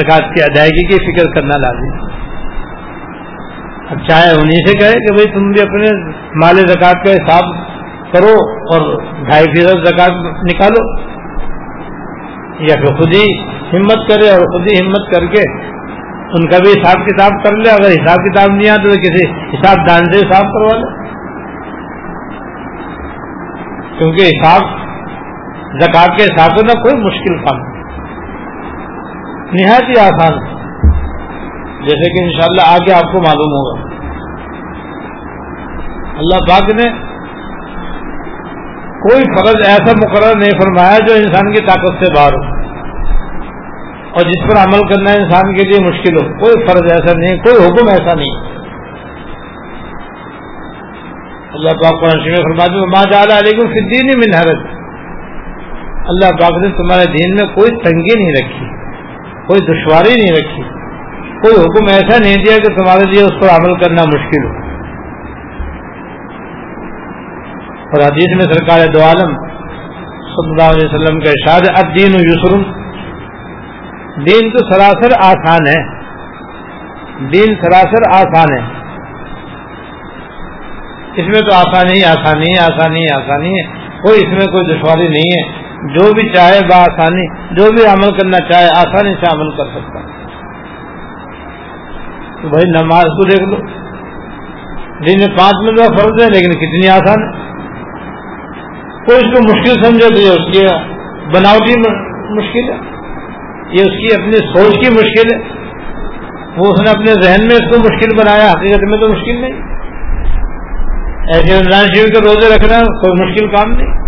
[0.00, 2.08] زکات کی ادائیگی کی فکر کرنا لازم
[3.90, 5.92] اب چاہے انہیں سے کہے کہ بھئی تم بھی اپنے
[6.34, 7.44] مال زکات کا حساب
[8.12, 10.10] کرو اور ڈھائی فیصد زکات
[10.42, 11.10] نکالو۔
[12.60, 13.42] یا پھر خود ہی
[13.76, 15.60] ہمت کرے اور خود ہی ہمت کر کے
[16.08, 19.88] ان کا بھی حساب کتاب کر لے۔ اگر حساب کتاب نہیں آتا تو کسی حساب
[19.88, 21.00] دان سے حساب کروا لے۔
[23.98, 24.60] کیونکہ حساب
[25.80, 27.70] زکات کے حساب سے نہ کوئی مشکل کام
[29.52, 30.38] نہایت ہی آسان۔
[31.82, 33.90] جیسے کہ انشاءاللہ شاء آگے آپ کو معلوم ہوگا۔
[36.18, 37.09] اللہ پاک نے
[39.00, 42.60] کوئی فرض ایسا مقرر نہیں فرمایا جو انسان کی طاقت سے باہر ہو۔
[44.10, 47.56] اور جس پر عمل کرنا انسان کے لیے مشکل ہو۔ کوئی فرض ایسا نہیں، کوئی
[47.56, 48.60] حکم ایسا نہیں۔
[51.52, 54.80] اللہ پاک کو ماں جالا علیکم فدین من حرت
[56.08, 58.66] اللہ پاک نے تمہارے دین میں کوئی تنگی نہیں رکھی،
[59.46, 60.80] کوئی دشواری نہیں رکھی۔
[61.42, 64.69] کوئی حکم ایسا نہیں دیا کہ تمہارے لیے اس پر عمل کرنا مشکل ہو۔
[67.90, 69.34] اور حدیث میں سرکار دو عالم
[70.18, 72.80] صلی اللہ علیہ وسلم کا ارشاد الدین یسرم
[74.22, 76.00] دین تو سراسر آسان ہے۔
[77.28, 78.80] دین سراسر آسان ہے۔
[81.16, 83.62] اس میں تو آسانی ہی آسانی ہے آسانی آسانی ہے۔
[84.02, 88.52] کوئی اس میں کوئی دشواری نہیں ہے۔ جو بھی چاہے بآسانی جو بھی عمل کرنا
[88.52, 90.00] چاہے، آسانی سے عمل کر سکتا
[92.42, 93.56] تو بھائی نماز کو دیکھ لو۔
[95.06, 97.49] دن میں پانچ منٹ کا فرض ہے، لیکن کتنی آسان ہے۔
[99.10, 100.66] کوئی اس کو مشکل سمجھے تو یہ اس کی
[101.36, 101.80] بناوٹی
[102.30, 102.90] مشکل ہے۔
[103.70, 105.60] یہ اس کی اپنی سوچ کی مشکل ہے۔
[106.56, 109.70] وہ اس نے اپنے ذہن میں اس کو مشکل بنایا، حقیقت میں تو مشکل نہیں۔
[111.34, 114.00] ایسے رمضان شریف کے روزے رکھنا کوئی مشکل کام نہیں۔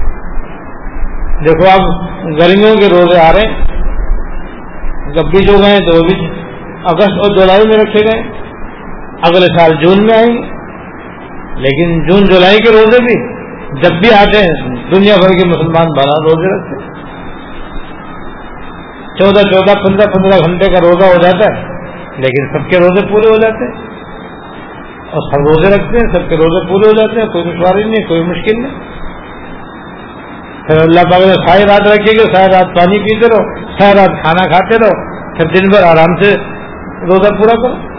[1.44, 3.62] دیکھو آپ گرمیوں کے روزے آ رہے ہیں۔
[5.08, 6.26] گبی جو گئے تو وہ بھی
[6.84, 8.22] اگست اور جولائی میں رکھے گئے۔
[9.22, 10.42] اگلے سال جون میں آئیں گے۔
[11.56, 13.32] لیکن جون جولائی کے روزے بھی
[13.82, 17.02] جب بھی آتے ہیں دنیا بھر کے مسلمان بارہ روزے رکھتے
[19.18, 21.62] چودہ چودہ پندرہ پندرہ گھنٹے کا روزہ ہو جاتا ہے،
[22.16, 23.92] لیکن سب کے روزے پورے ہو جاتے ہیں۔
[25.10, 28.08] اور سب روزے رکھتے ہیں، سب کے روزے پورے ہو جاتے ہیں، کوئی دشواری نہیں،
[28.08, 28.74] کوئی مشکل نہیں۔
[30.66, 34.22] پھر اللہ پاک نے ساری رات رکھیے گا ساری رات پانی پیتے رہو، ساری رات
[34.22, 36.36] کھانا کھاتے رہو، پھر دن بھر آرام سے
[37.06, 37.92] روزہ پورا کرو۔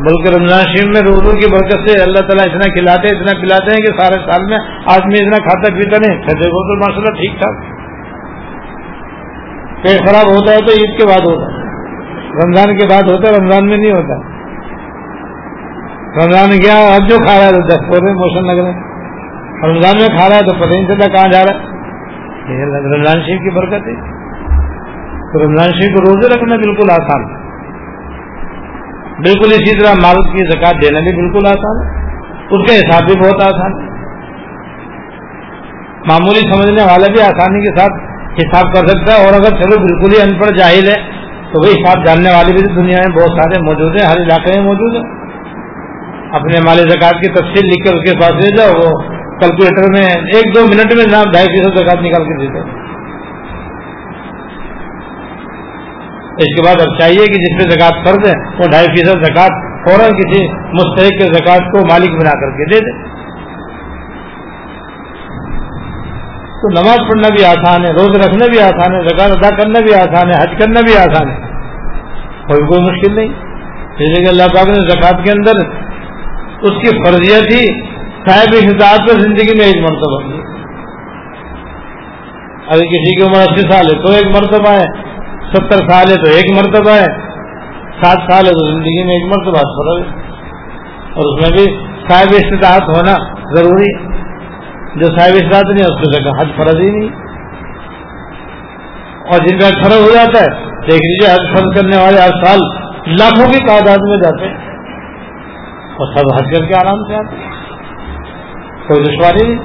[0.00, 3.70] بلکہ رمضان شریف میں روزوں کی برکت سے اللہ تعالیٰ اتنا کھلاتے ہیں، اتنا پلاتے
[3.70, 7.10] ہیں کہ سارے سال میں آدمی اتنا کھاتا پیتا نہیں۔ کھاتے وہ تو ماشاء اللہ
[7.10, 7.80] ٹھیک ٹھاک۔
[9.82, 11.60] پیٹ خراب ہوتا ہے تو عید کے بعد ہوتا ہے۔
[12.30, 14.30] رمضان کے بعد ہوتا ہے، رمضان میں نہیں ہوتا۔
[16.24, 18.90] رمضان گیا، اب جو کھا رہا ہے تو دس پودے موشن لگ رہے ہیں
[19.68, 21.70] رمضان میں کھا رہا ہے تو پتہ نہیں چلتا کہاں جا رہا ہے۔
[22.96, 23.94] رمضان شریف کی برکت ہے۔
[25.32, 27.39] تو رمضان شریف کو روزے رکھنا بالکل آسان۔ ہے
[29.20, 32.16] بالکل اسی طرح مال کی زکات دینا بھی بالکل آسان ہے۔
[32.56, 33.90] اس کا حساب بھی بہت آسان ہے۔
[36.08, 40.14] معمولی سمجھنے والا بھی آسانی کے ساتھ حساب کر سکتا ہے اور اگر چلو بالکل
[40.14, 40.94] ہی ان پڑھ جاہل ہے،
[41.52, 44.66] تو وہی حساب جاننے والے بھی دنیا میں بہت سارے موجود ہیں، ہر علاقے میں
[44.66, 45.20] موجود ہیں۔
[46.32, 48.98] اپنے مال زکات کی تفصیل لکھ کر اس کے پاس لے جاؤ، وہ
[49.40, 52.79] کیلکولیٹر میں ایک دو منٹ میں جناب ڈھائی فیصد زکات نکال کے دیتے
[56.40, 59.50] اس کے بعد اب چاہیے کہ جس پہ زکات فرض ہے، وہ ڈھائی فیصد زکات
[59.84, 63.20] فوراً کسی مستحق کے زکات کو مالک بنا کر کے دے دے۔
[66.62, 69.94] تو نماز پڑھنا بھی آسان ہے روز رکھنا بھی آسان ہے زکات ادا کرنا بھی
[69.94, 71.36] آسان ہے، حج کرنا بھی آسان ہے۔
[72.46, 73.50] کوئی کوئی مشکل نہیں۔
[73.98, 75.52] جیسے کہ اللہ پاک نے زکات کے اندر
[76.62, 77.90] اس کی فرضیت تھی
[78.28, 80.40] صاحب حساب پر زندگی میں ایک مرتبہ
[82.66, 85.09] اگر کسی کی عمر اسی سال ہے تو ایک مرتبہ ہے۔
[85.54, 87.30] ستر سال ہے تو ایک مرتبہ ہے،
[88.02, 90.30] سات سال ہے تو زندگی میں ایک مرتبہ فرض ہے
[91.14, 93.16] اور اس میں بھی صاحب استطاعت ہونا
[93.56, 94.10] ضروری ہے۔
[94.96, 97.08] جو صاحب استطاعت نہیں، اس کو جگہ حج فرض ہی نہیں۔
[99.20, 102.58] اور جن کا فرض ہو جاتا ہے، دیکھ لیجیے حج فرض کرنے والے ہر سال
[103.06, 104.70] لاکھوں کی تعداد میں جاتے ہیں۔
[105.90, 107.36] اور سب حج کر کے آرام سے آتے
[108.88, 109.64] کوئی دشواری نہیں۔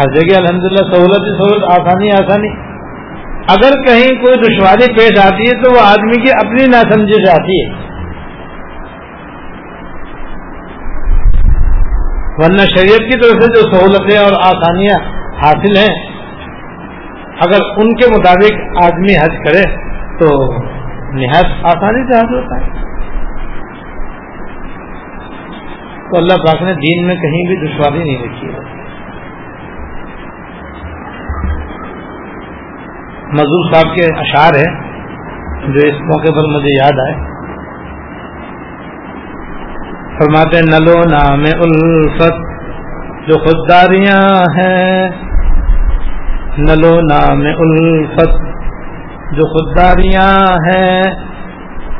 [0.00, 2.71] ہر جگہ الحمد للہ سہولت ہی سہولت، آسانی آسانی۔
[3.48, 7.64] اگر کہیں کوئی دشواری پیش آتی ہے تو وہ آدمی کی اپنی ناسمجھی سے آتی
[7.64, 7.92] ہے۔
[12.36, 14.98] ورنہ شریعت کی طرف سے جو سہولتیں اور آسانیاں
[15.34, 16.12] حاصل ہیں،
[17.40, 19.76] اگر ان کے مطابق آدمی حج کرے
[20.18, 20.54] تو
[21.14, 22.82] نہایت آسانی سے حاصل ہوتا ہے۔
[26.10, 28.81] تو اللہ پاک نے دین میں کہیں بھی دشواری نہیں رکھی۔ ہے
[33.32, 34.92] مزدور صاحب کے اشعار ہیں،
[35.66, 37.32] جو اس موقع پر مجھے یاد آئے۔
[40.18, 42.36] فرماتے نلو نام الفت،
[43.28, 45.08] جو خودداریاں ہیں۔
[46.58, 48.36] نلو نام الفت،
[49.32, 51.02] جو خودداریاں ہیں۔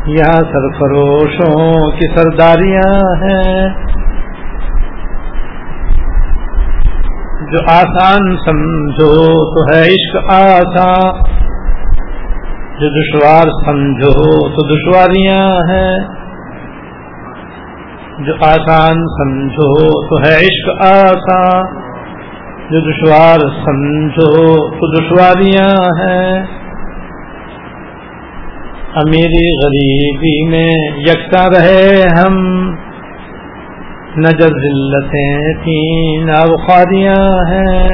[0.07, 3.92] یہاں سرفروشوں کی سرداریاں ہیں۔
[7.53, 11.23] جو آسان سمجھو تو ہے عشق آسان
[12.81, 16.23] جو دشوار سمجھو تو دشواریاں ہیں۔
[18.19, 21.83] جو آسان سمجھو تو ہے عشق آسان
[22.71, 26.43] جو دشوار سمجھو تو دشواریاں ہیں۔
[28.95, 32.75] امیری غریبی میں یکساں رہے ہم۔
[34.17, 37.89] نہ جب ذلتیں تھیں نہ بخاریاں ہیں۔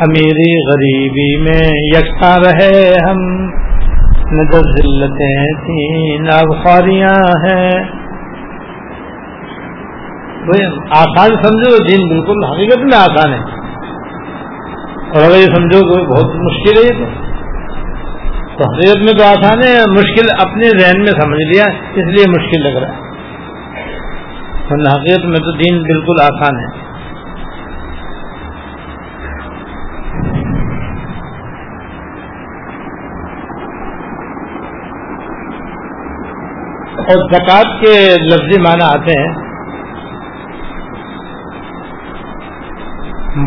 [0.00, 3.46] امیری غریبی میں یکساں رہے ہم۔
[4.30, 7.84] نہ جب ذلتیں تھیں نہ بخاریاں ہیں۔
[10.90, 13.62] آسان سمجھو، دین بالکل حقیقت میں آسان ہے۔
[15.14, 17.31] اور اگر یہ سمجھو کہ بہت مشکل ہے یہ تو۔
[18.62, 22.78] تو میں تو آسان ہے مشکل اپنے ذہن میں سمجھ لیا، اس لیے مشکل لگ
[22.78, 22.98] رہا۔
[24.68, 26.92] ہے حقیقت میں تو دین بالکل آسان ہے۔
[36.98, 39.34] اور زکات کے لفظی معنی آتے ہیں۔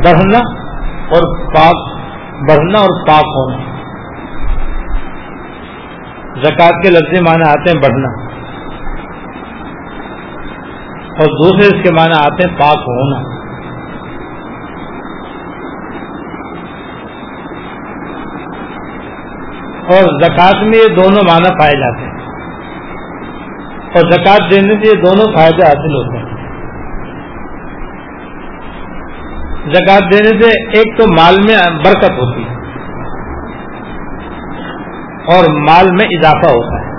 [0.03, 0.37] بڑھنا
[1.09, 1.99] اور پاک،
[2.49, 3.74] بڑھنا اور پاک ہونا۔
[6.43, 8.35] زکات کے لفظ معنی آتے ہیں بڑھنا۔
[11.09, 13.35] اور دوسرے اس کے معنی آتے ہیں پاک ہونا۔
[19.91, 22.15] اور زکات میں یہ دونوں معنی پائے جاتے ہیں۔
[23.85, 26.35] اور زکات دینے سے یہ دونوں فائدے حاصل ہوتے ہیں۔
[29.73, 32.54] زکات دینے سے ایک تو مال میں برکت ہوتی ہے۔
[35.27, 36.95] اور مال میں اضافہ ہوتا ہے۔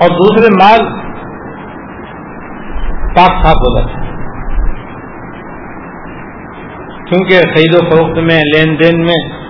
[0.00, 1.02] اور دوسرے مال
[3.16, 4.02] پاک صاف ہو جاتا ہے۔
[7.08, 9.42] کیونکہ خرید و فروخت میں، لین دین میں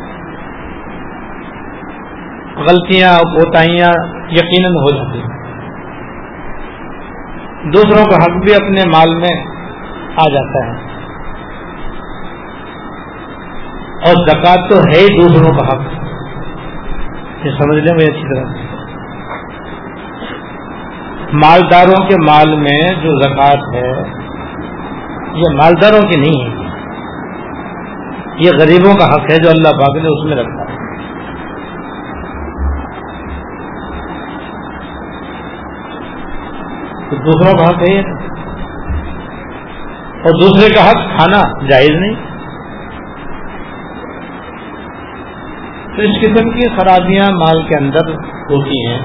[2.57, 3.89] غلطیاں، کوتاہیاں
[4.31, 5.43] یقیناً ہو جاتی ہیں۔
[7.73, 9.45] دوسروں کا حق بھی اپنے مال میں
[10.17, 10.92] آ جاتا ہے۔
[14.07, 15.83] اور زکات تو ہے ہی دوسروں کا حق۔
[17.45, 18.73] یہ سمجھ لیں بھائی اچھی طرح۔
[21.33, 24.03] مالداروں کے مال میں جو زکات ہے،
[25.35, 26.63] یہ مالداروں کی نہیں ہے۔
[28.39, 30.77] یہ غریبوں کا حق ہے جو اللہ پاک نے اس میں رکھا ہے۔
[37.11, 37.99] تو دوسروں کا حق ہے
[40.19, 42.32] اور دوسرے کا حق کھانا جائز نہیں۔
[45.97, 48.11] تو اس قسم کی خرابیاں مال کے اندر
[48.51, 48.99] ہوتی ہیں۔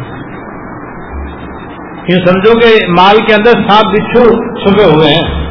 [2.10, 4.24] یوں سمجھو کہ مال کے اندر سانپ بچھو
[4.56, 5.48] چھپے ہوئے ہیں۔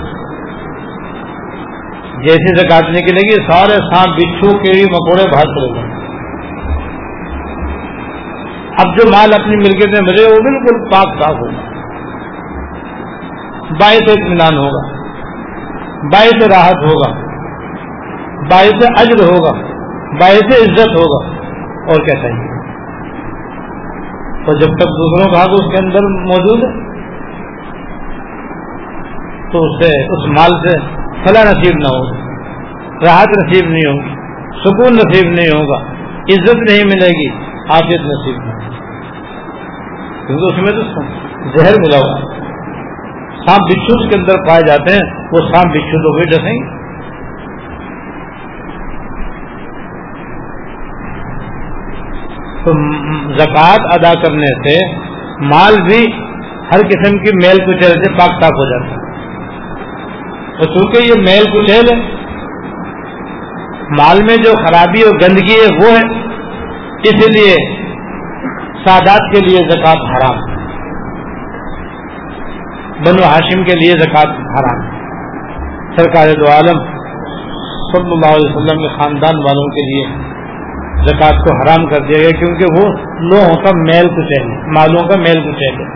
[2.23, 5.97] جیسے سے کاٹنے کی لگی سارے سانپ بچھو کیڑی مکوڑے بھاگ پڑے گئے
[8.79, 11.61] اب جو مال اپنی ملکیت میں ملے، وہ بالکل پاک صاف ہوگا۔
[13.81, 14.93] باعث اطمینان ہوگا۔
[16.13, 17.21] باعث راحت ہوگا۔
[18.51, 19.76] باعث اجر ہوگا۔
[20.13, 21.37] باعث عزت ہوگا۔
[21.75, 22.57] اور کیا چاہیے؟
[24.47, 26.87] اور جب تک دوسروں کا حق اس کے اندر موجود ہے،
[29.53, 30.79] تو اس سے، اس مال سے
[31.25, 32.25] فلاں نصیب نہ ہوگا،
[33.07, 34.15] راحت نصیب نہیں ہوگی،
[34.59, 35.83] سکون نصیب نہیں ہوگا،
[36.21, 37.29] عزت نہیں ملے گی
[37.71, 38.77] آفیت نصیب نہیں ہوگی۔
[40.27, 41.03] کیونکہ اس میں تو
[41.59, 42.21] زہر ملا ہوا
[43.47, 46.76] سانپ بچھو کے اندر پائے جاتے ہیں، وہ سانپ بچھو تو ہوئے ڈسیں
[52.67, 52.73] تو
[53.39, 54.95] زکوٰۃ ادا کرنے سے
[55.41, 56.07] مال بھی
[56.73, 59.07] ہر قسم کی میل کچیل سے پاک تاک ہو جاتا ہے۔
[60.59, 62.17] تو چونکہ یہ میل کچیل ہے،
[63.91, 66.27] مال میں جو خرابی اور گندگی ہے، وہ ہے۔
[66.97, 67.57] اس لیے
[68.87, 70.57] سادات کے لیے زکوٰۃ حرام ہے۔
[73.07, 74.97] بنو ہاشم کے لیے زکوٰۃ حرام
[75.97, 76.79] سرکار دو عالم
[77.93, 80.36] صلی اللہ علیہ وسلم کے خاندان والوں کے لیے
[81.05, 82.85] زکوٰۃ کو حرام کر دیا گیا کیونکہ وہ
[83.31, 85.89] لوہوں کا میل کچیل ہے مالوں کا میل کچیل ہے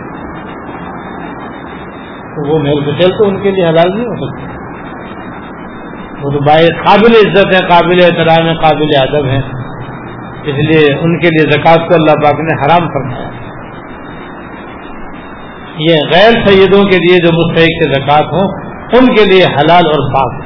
[2.35, 4.49] تو وہ میل کچیل تو ان کے لیے حلال نہیں ہو سکتا
[6.23, 9.41] وہ تو بائی قابل عزت ہے قابل احترام ہے قابل ادب ہے
[10.51, 13.29] اس لیے ان کے لیے زکوٰۃ کو اللہ پاک نے حرام فرمایا۔
[15.87, 18.47] یہ غیر سیدوں کے لیے جو مستحق کے زکوٰۃ ہوں،
[18.97, 20.39] ان کے لیے حلال اور پاک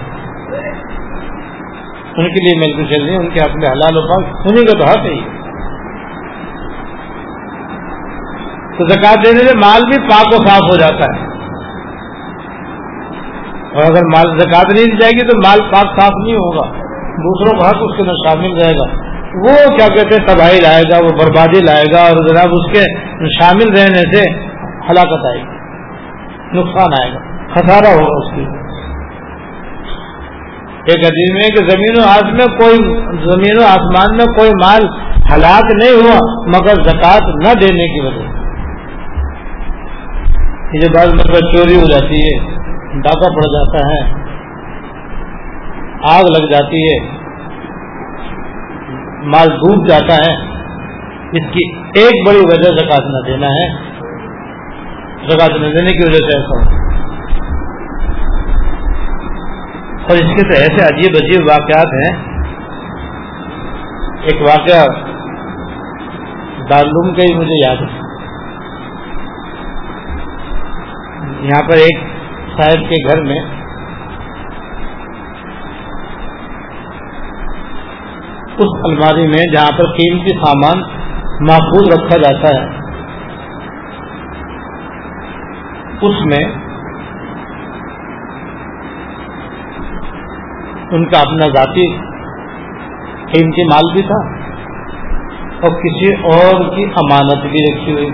[2.18, 4.80] ان کے لیے مل چل رہی ان کے حق میں حلال اور پاک انہیں کا
[4.80, 5.46] تو حق ہے۔
[8.78, 11.26] تو زکات دینے سے مال بھی پاک و صاف ہو جاتا ہے۔
[13.74, 16.72] اور اگر مال زکات نہیں دی جائے گی تو مال پاک صاف نہیں ہوگا۔
[17.04, 20.84] دوسروں کا حق اس کے اندر شامل رہے گا۔ وہ کیا کہتے ہیں، تباہی لائے
[20.84, 22.84] گا، وہ بربادی لائے گا اور جناب اس کے
[23.28, 24.30] شامل رہنے سے
[24.90, 25.58] ہلاکت آئے گی،
[26.60, 27.20] نقصان آئے گا،
[27.54, 28.65] خسارہ ہوگا اس کی
[30.94, 32.82] ایک عجیب میں کہ زمین و آس میں کوئی
[33.22, 34.84] زمین و آسمان میں کوئی مال
[35.30, 36.18] ہلاک نہیں ہوا،
[36.56, 38.26] مگر زکات نہ دینے کی وجہ
[40.74, 42.36] یہ بعض مطلب چوری ہو جاتی ہے،
[43.02, 44.00] ڈاکہ پڑ جاتا ہے،
[46.12, 46.98] آگ لگ جاتی ہے،
[49.34, 50.34] مال ڈوب جاتا ہے،
[51.38, 51.68] اس کی
[52.02, 53.68] ایک بڑی وجہ زکات نہ دینا ہے۔
[55.30, 56.60] زکات نہ دینے کی وجہ سے ایسا
[60.06, 62.36] اور اس کے تو ایسے عجیب عجیب واقعات ہیں۔
[64.24, 64.86] ایک واقعہ
[66.70, 68.06] دارالعلوم کا ہی مجھے یاد ہے۔
[71.46, 71.98] یہاں پر ایک
[72.48, 73.66] صاحب کے گھر میں
[78.58, 80.80] اس الماری میں جہاں پر قیمتی سامان
[81.40, 82.68] محفوظ رکھا جاتا ہے،
[86.02, 86.65] اس میں
[90.96, 91.86] ان کا اپنا ذاتی
[93.32, 94.18] قیمتی مال بھی تھا
[95.60, 98.10] اور کسی اور کی امانت بھی رکھی ہوئی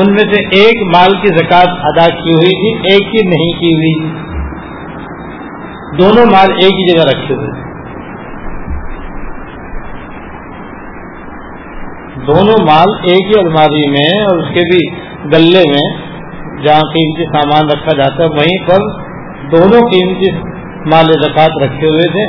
[0.00, 3.68] ان میں سے ایک مال کی زکات ادا کی ہوئی تھی، ایک کی نہیں کی
[3.74, 3.92] ہوئی
[5.98, 7.52] دونوں مال ایک ہی جگہ رکھے ہوئے
[12.26, 14.82] دونوں مال ایک ہی الماری میں اور اس کے بھی
[15.32, 15.86] گلے میں
[16.64, 18.84] جہاں قیمتی سامان رکھا جاتا ہے، وہیں پر
[19.52, 20.30] دونوں قیمتی
[20.90, 22.24] مال زکوٰۃ رکھے ہوئے تھے۔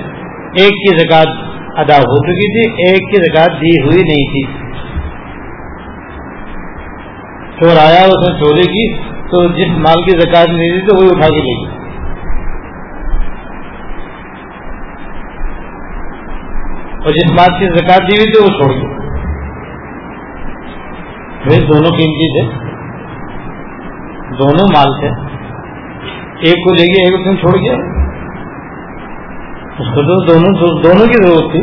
[0.62, 1.46] ایک کی زکوٰۃ
[1.78, 4.44] ادا ہو چکی تھی، ایک کی زکوٰۃ دی ہوئی نہیں تھی۔
[7.60, 8.98] چور آیا اس نے چوری کی،
[9.32, 11.76] تو جس مال کی زکوٰۃ نہیں تھی تو وہی اٹھا کے لے گی
[17.04, 18.74] اور جس مال کی زکات دی ہوئی تھی، وہ چھوڑ
[21.50, 22.66] گئی دونوں قیمتی تھے۔
[24.40, 25.35] دونوں مال تھے۔
[26.42, 27.76] ایک کو لے گیا، ایک اس نے چھوڑ گیا۔
[29.80, 30.52] اس کو تو دونوں
[30.84, 31.62] دونوں کی ضرورت تھی۔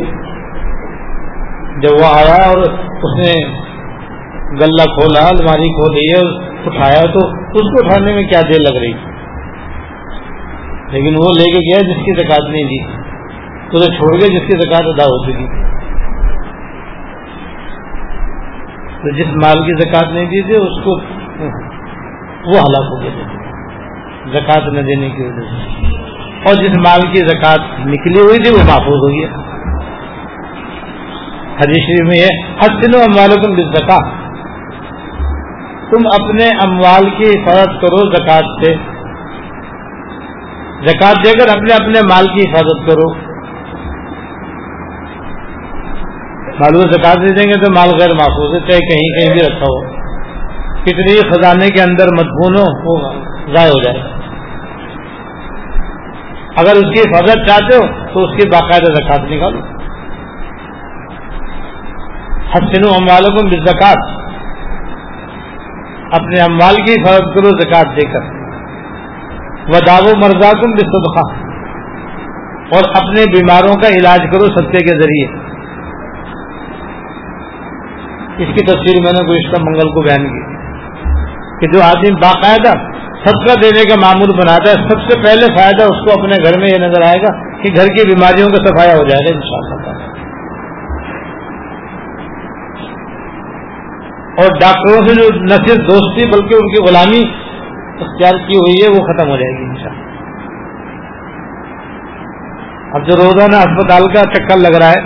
[1.81, 3.33] جب وہ آیا اور اس نے
[4.61, 6.19] گلا کھولا، الماری کھولی ہے
[6.65, 8.91] اٹھایا، تو اس کو اٹھانے میں کیا دیر لگ رہی
[10.91, 13.03] لیکن وہ لے کے گیا جس کی زکات نہیں دی۔
[13.73, 15.45] اسے چھوڑ گیا جس کی زکات ادا ہو چکی
[19.01, 20.91] تو جس مال کی زکات نہیں دی تھی، اس کو
[22.51, 23.42] وہ ہلاک ہو گیا۔
[24.31, 25.87] زکات نہ دینے کی وجہ سے۔
[26.45, 29.53] اور جس مال کی زکات نکلی ہوئی تھی وہ محفوظ ہو گیا۔
[31.53, 33.97] حدیث شریف میں یہ حسن اموالکم بالزکا
[35.89, 38.73] تم اپنے اموال کی حفاظت کرو زکات سے۔
[40.87, 43.33] زکات دے کر اپنے اپنے مال کی حفاظت کرو۔
[46.59, 49.65] معلوم زکات دے دیں گے تو مال غیر محفوظ ہے، چاہے کہیں کہیں بھی رکھا
[49.65, 50.03] ہو۔
[50.81, 54.13] کتنی خزانے کے اندر مضمون ہو، وہ ضائع ہو جائے۔
[56.57, 59.59] اگر اس کی حفاظت چاہتے ہو تو اس کی باقاعدہ زکات نکالو۔
[62.51, 64.23] حسن اموالکم بالزکات
[66.13, 68.43] اپنے اموال کی حفاظت کرو زکات دے کر۔
[69.67, 71.43] و داو مرزاکم بصدقہ۔
[72.75, 75.43] اور اپنے بیماروں کا علاج کرو ستے کے ذریعے۔
[78.37, 80.53] اس کی تصویر میں نے گزشتہ منگل کو بیان کی
[81.59, 82.92] کہ جو آدمی باقاعدہ
[83.25, 86.71] صدقہ دینے کا معمول بناتا ہے، سب سے پہلے فائدہ اس کو اپنے گھر میں
[86.71, 87.29] یہ نظر آئے گا
[87.61, 90.01] کہ گھر کی بیماریوں کا صفایا ہو جائے گا ان شاء اللہ
[94.41, 97.23] اور ڈاکٹروں سے جو نہ صرف دوستی بلکہ ان کی غلامی
[97.99, 99.73] اختیار کی ہوئی ہے، وہ ختم ہو جائے گی ان
[102.97, 105.03] اب جو روزانہ اسپتال کا چکر لگ رہا ہے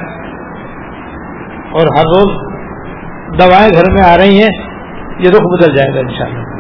[1.72, 2.34] اور ہر روز
[3.40, 4.54] دوائیں گھر میں آ رہی ہیں،
[5.20, 6.57] یہ رخ بدل جائے گا، انشاءاللہ۔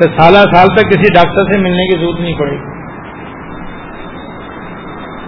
[0.00, 2.74] تو سالہ سال تک کسی ڈاکٹر سے ملنے کی ضرورت نہیں پڑے گی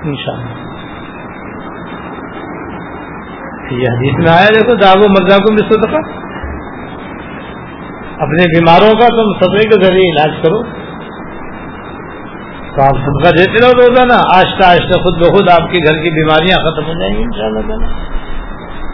[0.04, 0.62] ان شاء اللہ
[3.72, 6.02] یہ حدیث میں آیا دیکھو داغ و مرزا کو بھی سکا
[8.18, 10.64] اپنے بیماروں کا تم سطح کے ذریعے علاج کرو۔
[12.76, 16.58] تو آپ صدقہ دیتے رہو روزانہ۔ آہستہ آہستہ خود بخود آپ کے گھر کی بیماریاں
[16.58, 18.04] ختم ہو جائیں گی ان شاء اللہ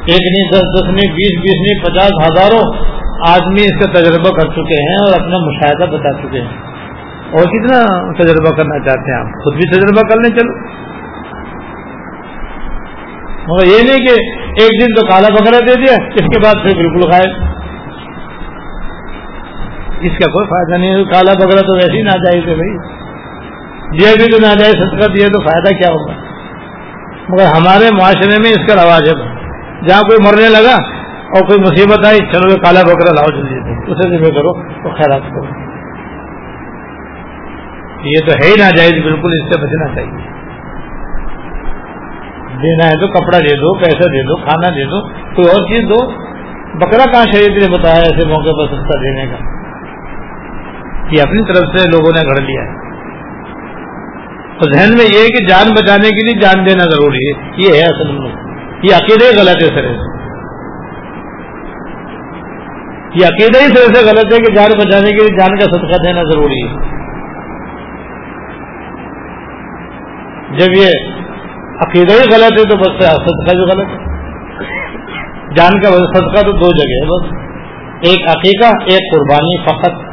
[0.09, 2.89] ایک نہیں، دس دس نہیں، بیس بیس نہیں، پچاس ہزاروں
[3.27, 6.57] آدمی اس کا تجربہ کر چکے ہیں اور اپنا مشاہدہ بتا چکے ہیں۔
[7.31, 7.83] اور کتنا
[8.23, 10.79] تجربہ کرنا چاہتے ہیں آپ؟ خود بھی تجربہ کر لیں، چلو۔
[13.47, 14.11] مگر یہ نہیں کہ
[14.61, 17.59] ایک دن تو کالا بکرا دے دیا، اس کے بعد پھر بالکل کھائے
[20.01, 22.77] اس کا کوئی فائدہ نہیں کالا بکرا تو ویسے ہی نہ جائے تھے بھائی۔
[23.97, 26.13] دیا بھی تو نہ جائے صدقہ دیا تو فائدہ کیا ہوگا؟
[27.29, 29.38] مگر ہمارے معاشرے میں اس کا رواج ہے۔
[29.87, 30.75] جہاں کوئی مرنے لگا
[31.07, 35.59] اور کوئی مصیبت آئی، چلو کالا بکرا لاؤ جلدی اسے ذمہ کرو تو خیرات کرو۔
[38.03, 40.29] یہ تو ہے ہی ناجائز، بالکل اس سے بچنا چاہیے۔
[42.63, 45.89] دینا ہے تو کپڑا دے دو پیسے دے دو، کھانا دے دو، کوئی اور چیز
[45.89, 46.29] دو۔
[46.75, 49.35] بکرا کہاں شہید نے بتایا ایسے موقع پر سستا دینے کا؟
[51.11, 52.89] یہ اپنی طرف سے لوگوں نے گھڑ لیا ہے۔
[54.59, 57.81] تو ذہن میں یہ ہے کہ جان بچانے کے لیے جان دینا ضروری ہے۔ یہ
[57.81, 58.28] ہے اصل میں۔
[58.83, 59.83] یہ عقیدہ ہی غلط ہے سر۔
[63.15, 66.03] یہ عقیدہ ہی سر سے غلط ہے کہ جان بچانے کے لیے جان کا صدقہ
[66.03, 66.73] دینا ضروری ہے۔
[70.57, 70.87] جب یہ
[71.81, 73.97] عقیدہ ہی غلط ہے تو بس صدقہ بھی غلط ہے۔
[75.55, 77.49] جان کا صدقہ تو دو جگہ ہے بس۔
[78.09, 80.09] ایک عقیقہ، ایک قربانی فقط۔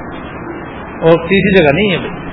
[1.03, 2.27] اور تیسری جگہ نہیں ہے بھائی۔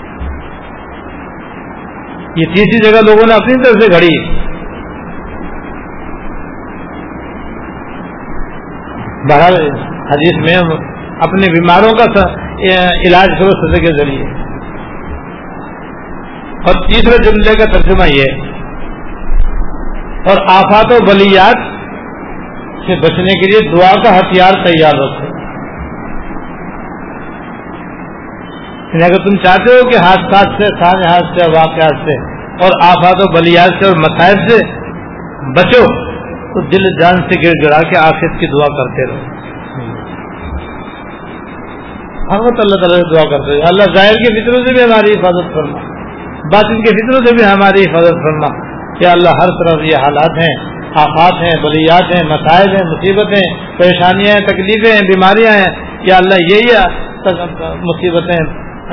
[2.36, 4.44] یہ تیسری جگہ لوگوں نے اپنی طرف سے گھڑی ہے
[9.30, 9.56] بہرحال
[9.88, 10.76] حدیث میں
[11.22, 12.04] اپنے بیماروں کا
[13.08, 14.24] علاج کرو سزے کے ذریعے۔
[16.68, 18.42] اور تیسرے جملے کا ترجمہ یہ
[20.30, 21.58] اور آفات و بلیات
[22.88, 25.26] سے بچنے کے لیے دعا کا ہتھیار تیار رکھو۔
[28.94, 32.34] یعنی اگر تم چاہتے ہو کہ حادثات سے حادثات سے، واقعات سے
[32.66, 34.66] اور آفات و بلیات سے اور مسائل سے
[35.58, 36.03] بچو
[36.54, 39.44] تو دل جان سے گر گڑا کے آخر کی دعا کرتے رہو۔
[42.24, 45.54] ہم اللہ تعالیٰ سے دعا کرتے رہے اللہ ظاہر کے فطروں سے بھی ہماری حفاظت
[45.54, 45.94] کرنا
[46.44, 50.82] باطن کے فطروں سے بھی ہماری حفاظت کرنا کہ اللہ ہر طرف یہ حالات ہیں،
[50.96, 56.34] آفات ہیں، بلیات ہیں، مسائل ہیں، مصیبتیں، پریشانیاں ہیں، تکلیفیں ہیں، بیماریاں ہیں۔ یا اللہ
[56.34, 56.78] یہی
[57.84, 58.46] مصیبتیں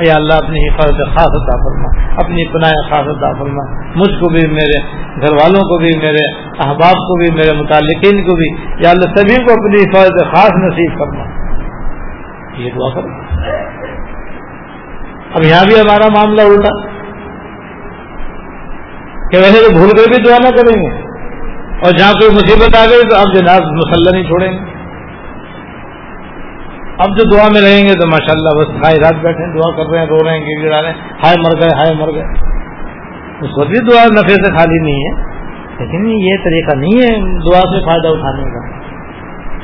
[0.05, 4.47] یا اللہ اپنی حفاظت خاص عطا فرما۔ اپنی پناہ خاص عطا فرما۔ مجھ کو بھی،
[4.47, 4.85] میرے
[5.21, 9.35] گھر والوں کو بھی، میرے احباب کو بھی، میرے متعلقین کو بھی، یا اللہ سبھی
[9.35, 11.41] کو اپنی حفاظت خاص نصیب فرما۔
[12.57, 13.07] یہ دعا کرو۔
[15.35, 16.87] اب یہاں بھی ہمارا معاملہ الٹا۔
[19.31, 21.11] کہ ویسے تو بھول کر بھی دعا نہ کریں گے۔
[21.83, 24.81] اور جہاں کوئی مصیبت آ گئی تو اب جناب مسلح نہیں چھوڑیں گے۔
[26.97, 29.91] اب جو دعا میں رہیں گے تو ماشاء اللہ بس ہائے رات بیٹھے دعا کر
[29.91, 32.23] رہے ہیں، رو رہے ہیں گر گڑا رہے ہیں۔ ہائے مر گئے، ہائے مر گئے۔
[33.41, 35.40] اس وقت بھی دعا نفے سے خالی نہیں ہے۔
[35.81, 38.81] لیکن یہ طریقہ نہیں ہے دعا سے فائدہ اٹھانے کا۔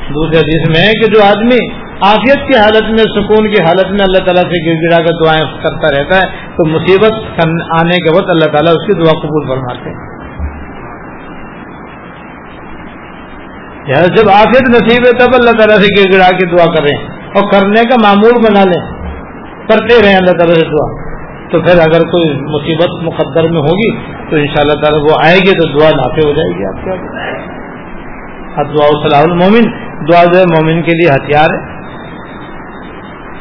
[0.07, 3.99] دوسرے حدیث میں ہے کہ جو آدمی آفیت کی حالت میں، سکون کی حالت میں
[4.01, 7.13] اللہ تعالیٰ سے گر گڑا کر دعائیں کرتا رہتا ہے، تو مصیبت
[7.81, 10.17] آنے کے وقت اللہ تعالیٰ اس کی دعا قبول فرماتے ہیں۔
[14.03, 17.89] جب آفیت نصیب ہے، تب اللہ تعالیٰ سے گر گڑا کے دعا کریں اور کرنے
[17.89, 18.97] کا معمول بنا لیں۔
[19.67, 21.16] کرتے رہیں اللہ تعالیٰ سے دعا۔
[21.51, 23.95] تو پھر اگر کوئی مصیبت مقدر میں ہوگی
[24.29, 26.85] تو ان شاء اللہ تعالیٰ وہ آئے گی تو دعا نافے ہو جائے گی آپ
[26.85, 27.17] کے
[28.57, 29.63] دعا صلاح المومن۔
[30.11, 31.77] دعا جو مومن کے لیے ہتھیار ہے۔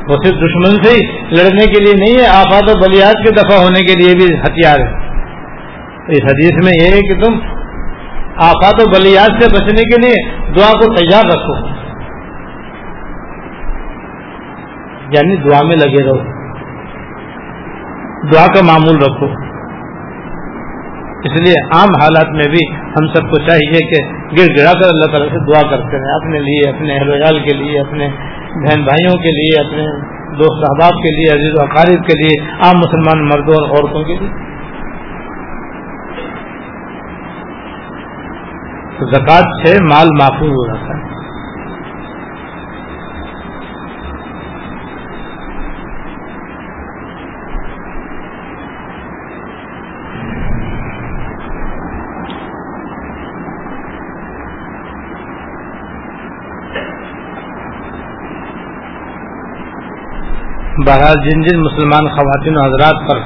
[0.09, 3.59] وہ صرف دشمن سے ہی لڑنے کے لیے نہیں ہے، آفات و بلیات کے دفاع
[3.59, 4.93] ہونے کے لیے بھی ہتھیار ہے۔
[6.09, 7.33] اس حدیث میں یہ ہے کہ تم
[8.37, 11.69] آفات و بلیات سے بچنے کے لیے دعا کو تیار رکھو۔
[15.11, 16.36] یعنی دعا میں لگے رہو۔
[18.33, 19.27] دعا کا معمول رکھو۔
[21.17, 25.17] اس لیے عام حالات میں بھی ہم سب کو چاہیے کہ گر گرا کر اللہ
[25.17, 28.09] تعالیٰ سے دعا کرتے ہیں اپنے لیے، اپنے اہل ویال کے لیے، اپنے
[28.55, 29.83] بہن بھائیوں کے لیے، اپنے
[30.39, 34.19] دوست احباب کے لیے، عزیز و اقارب کے لیے، عام مسلمان مردوں اور عورتوں کے
[34.19, 34.29] لیے۔
[39.15, 41.16] زکوٰۃ سے مال معفوظ ہو جاتا ہے۔
[60.87, 63.21] بہرحال جن جن مسلمان خواتین و حضرات پر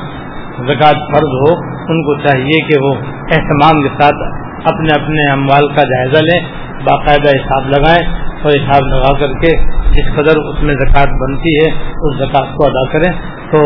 [0.68, 1.50] زکوٰۃ فرض ہو،
[1.88, 2.92] ان کو چاہیے کہ وہ
[3.36, 4.22] اہتمام کے ساتھ
[4.70, 6.40] اپنے اپنے اموال کا جائزہ لیں،
[6.84, 8.02] باقاعدہ حساب لگائیں
[8.42, 9.52] اور حساب لگا کر کے
[9.92, 13.10] جس قدر اس میں زکوٰۃ بنتی ہے، اس زکوٰۃ کو ادا کریں
[13.52, 13.62] تو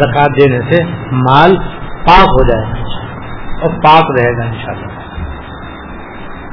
[0.00, 0.82] زکوٰۃ دینے سے
[1.12, 1.56] مال
[2.06, 2.88] پاک ہو جائے گا
[3.60, 4.98] اور پاک رہے گا انشاءاللہ۔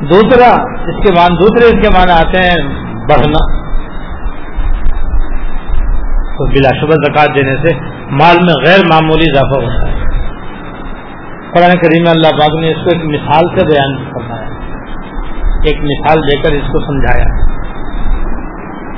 [0.09, 0.49] دوسرا،
[0.89, 2.57] اس کے مان دوسرے اس کے معنی آتے ہیں
[3.09, 3.66] بڑھنا۔
[6.37, 7.75] تو بلا شبہ زکات دینے سے
[8.11, 9.95] مال میں غیر معمولی اضافہ ہوتا ہے۔
[11.53, 14.49] قرآن کریم اللہ پاک نے اس کو ایک مثال سے بیان فرمایا۔
[15.63, 17.57] ایک مثال دے کر اس کو سمجھایا۔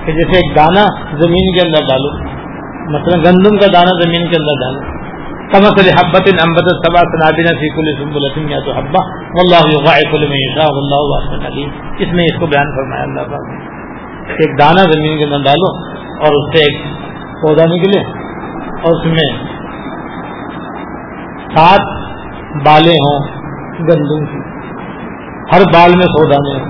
[0.06, 0.86] کہ جیسے ایک دانہ
[1.22, 2.24] زمین کے اندر ڈالو،
[2.90, 5.00] مثلا گندم کا دانہ زمین کے اندر ڈالو۔
[5.54, 11.20] کم اصل حبت امبت سبا صبا صنابین فیق السم یا تو حبا اللہ اللہ
[12.00, 13.44] اس میں اس کو بیان فرمایا اللہ پاک
[14.30, 17.09] ایک دانہ زمین کے اندر ڈالو اور اس سے ایک
[17.42, 18.00] پودا نکلے
[18.62, 19.46] اور اس میں
[21.56, 21.80] سات
[22.66, 23.28] بالیں ہوں
[23.80, 24.40] گندم کی۔
[25.54, 26.70] ہر بال میں سو دانے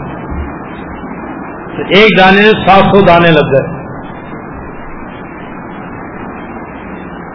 [1.76, 3.80] تو ایک دانے میں سات سو دانے لگ گئے۔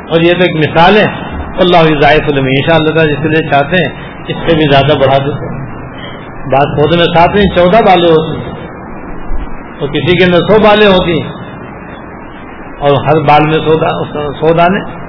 [0.04, 3.76] اور یہ تو ایک مثال ہے۔ اللہ ضائع ہمیشہ اللہ تعالیٰ جس کے لیے چاہتے
[3.76, 5.64] ہیں، اس سے بھی زیادہ بڑھا دیتے ہیں
[6.46, 8.54] بات پودے میں سات میں چودہ بالیں ہوتی ہیں۔
[9.80, 11.43] تو کسی کے اندر سو بالیں ہوتی ہیں۔
[12.84, 13.66] اور ہر بال میں
[14.32, 15.04] سو دانے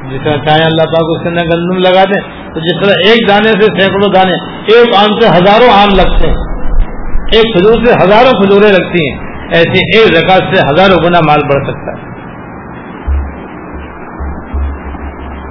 [0.00, 3.28] جس طرح چاہے اللہ پاک اس کے اندر گندم لگا دیں تو جس طرح ایک
[3.28, 4.32] دانے سے سینکڑوں دانے،
[4.74, 6.36] ایک آم سے ہزاروں آم لگتے ہیں۔
[7.32, 11.64] ایک کھجور سے ہزاروں کھجوریں لگتی ہیں۔ ایسے ایک زکات سے ہزاروں گنا مال بڑھ
[11.64, 12.10] سکتا ہے۔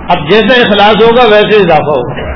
[0.10, 2.30] اب جیسا اخلاص ہوگا، ویسے اضافہ ہوگا۔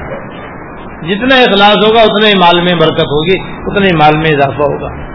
[1.02, 5.13] جتنا اخلاص ہوگا، اتنا ہی مال میں برکت ہوگی، اتنا ہی مال میں اضافہ ہوگا۔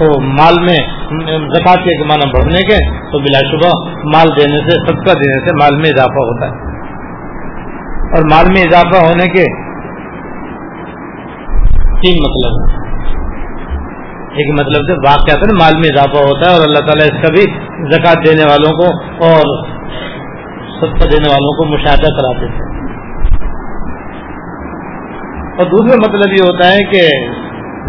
[0.00, 0.76] تو مال میں
[1.54, 2.76] زکات کے معنی بڑھنے کے
[3.12, 6.52] تو بلا شبہ مال دینے سے، صدقہ دینے سے مال میں اضافہ ہوتا ہے۔
[8.14, 9.44] اور مال میں اضافہ ہونے کے
[12.00, 12.80] تین مطلب ہیں۔
[14.30, 17.42] ایک مطلب سے واقع مال میں اضافہ ہوتا ہے اور اللہ تعالیٰ اس کا بھی
[17.92, 18.86] زکات دینے والوں کو
[19.24, 19.64] اور
[20.80, 22.70] صدقہ دینے والوں کو مشاہدہ کراتے تھے
[25.58, 27.30] اور دوسرا مطلب یہ ہوتا ہے کہ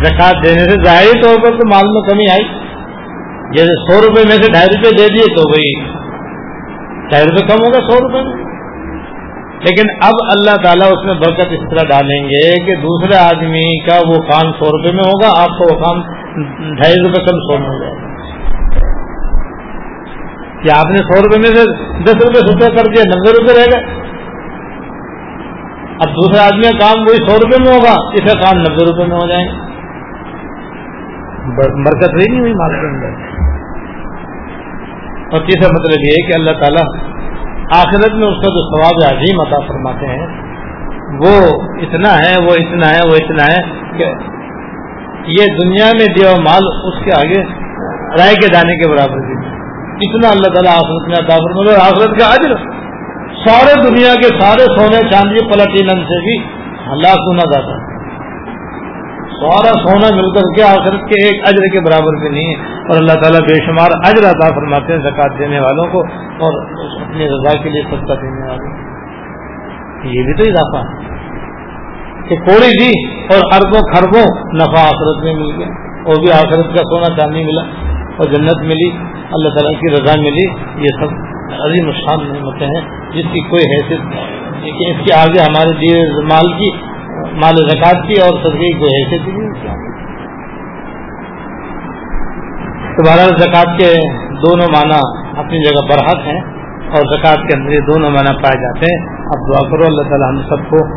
[0.04, 2.46] زکات دینے سے ظاہری طور پر تو مال میں کمی آئی۔
[3.56, 5.72] جیسے سو روپے میں سے ڈھائی روپے دے دیے تو وہی
[7.10, 8.52] ڈھائی روپے کم ہوگا سو روپے میں۔
[9.66, 13.96] لیکن اب اللہ تعالیٰ اس میں برکت اس طرح ڈالیں گے کہ دوسرے آدمی کا
[13.96, 16.02] وہ کام سو روپے میں ہوگا، آپ کو وہ کام
[16.76, 18.12] ڈھائی روپے کم سو میں ہو جائے گا
[20.64, 21.66] کیا آپ نے سو روپے میں سے
[22.04, 24.00] دس روپے ستر کر دیا؟ نبے روپے رہ گئے۔
[25.84, 29.06] اب دوسرے آدمی کا کام وہی سو روپے میں ہوگا، اس کا کام نبے روپے
[29.06, 29.71] میں ہو جائیں گے
[31.50, 33.14] برکت رہی نہیں ہوئی مال کے اندر؟
[35.30, 36.84] اور تیسرا مطلب یہ ہے کہ اللہ تعالیٰ
[37.78, 40.28] آخرت میں اس کا جو ثواب عظیم عطا فرماتے ہیں،
[41.22, 41.32] وہ
[41.86, 43.62] اتنا ہے، وہ اتنا ہے، وہ اتنا ہے
[43.98, 44.10] کہ
[45.32, 47.42] یہ دنیا میں دیا مال اس کے آگے
[48.20, 49.40] رائے کے جانے کے برابر بھی
[50.08, 52.56] اتنا اللہ تعالیٰ آخرت میں عطا فرماتے اور آخرت کا عجر
[53.44, 56.38] سارے دنیا کے سارے سونے چاندی پلٹینم سے بھی
[56.96, 57.91] اللہ سنا جاتا ہے
[59.42, 62.98] سارا سونا مل کر کے آخرت کے ایک اجر کے برابر بھی نہیں ہے۔ اور
[63.00, 66.66] اللہ تعالیٰ بے شمار اجر عطا فرماتے ہیں، زکات دینے والوں کو اور
[67.02, 68.92] اپنی رضا کے لیے سستا دینے والوں کو۔
[70.08, 71.12] یہ بھی تو اضافہ ہے۔
[72.30, 75.68] کہ کوڑی دی اور اربوں خربوں نفع آخرت میں مل گیا
[76.06, 77.62] اور بھی آخرت کا سونا چاندی ملا
[78.18, 78.90] اور جنت ملی،
[79.32, 80.50] اللہ تعالیٰ کی رضا ملی۔
[80.84, 81.32] یہ سب
[81.66, 84.00] عظیم شان نعمتیں ہیں، جس کی کوئی حیثیت
[84.64, 86.91] لیکن اس کے آگے ہمارے دیر مال کی
[87.36, 89.92] مال زکات کی اور صدقے کی کوئی حیثیت نہیں
[92.96, 93.92] تمہارا زکات کے
[94.36, 95.00] دونوں معنی
[95.40, 96.40] اپنی جگہ برحق ہیں
[96.90, 100.30] اور زکات کے اندر یہ دونوں معنی پائے جاتے ہیں۔ اب دعا کرو، اللہ تعالیٰ
[100.30, 100.88] ہم سب کو،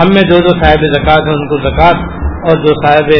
[0.00, 2.08] ہم میں جو جو صاحب زکوٰۃ ہیں ان کو زکوٰۃ
[2.48, 3.10] اور جو صاحب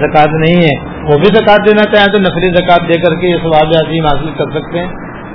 [0.00, 3.36] زکوٰۃ نہیں ہے وہ بھی زکوٰۃ دینا چاہیں تو نفلی زکوٰۃ دے کر کے یہ
[3.36, 4.88] سواب عظیم حاصل کر سکتے ہیں۔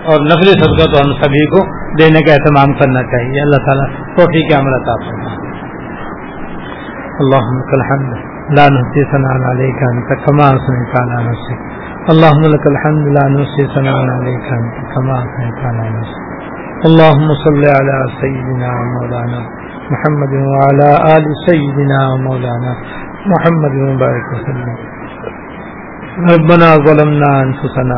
[0.06, 1.66] اور نفلی صدقہ تو ہم سبھی کو
[2.00, 5.49] دینے کا اہتمام کرنا چاہیے۔ اللہ تعالیٰ تو ٹھیک ہے عمل عطا فرمائے۔
[7.24, 8.12] اللهم لك الحمد
[8.58, 11.60] لا نحصي ثناء عليك انت كما اثنيت على نفسك.
[12.14, 16.24] اللهم لك الحمد لا نحصي ثناء عليك انت كما اثنيت على نفسك.
[16.88, 19.42] اللهم صل على سيدنا ومولانا
[19.94, 22.72] محمد وعلى ال سيدنا ومولانا
[23.34, 24.78] محمد وبارك وسلم.
[26.34, 27.98] ربنا ظلمنا انفسنا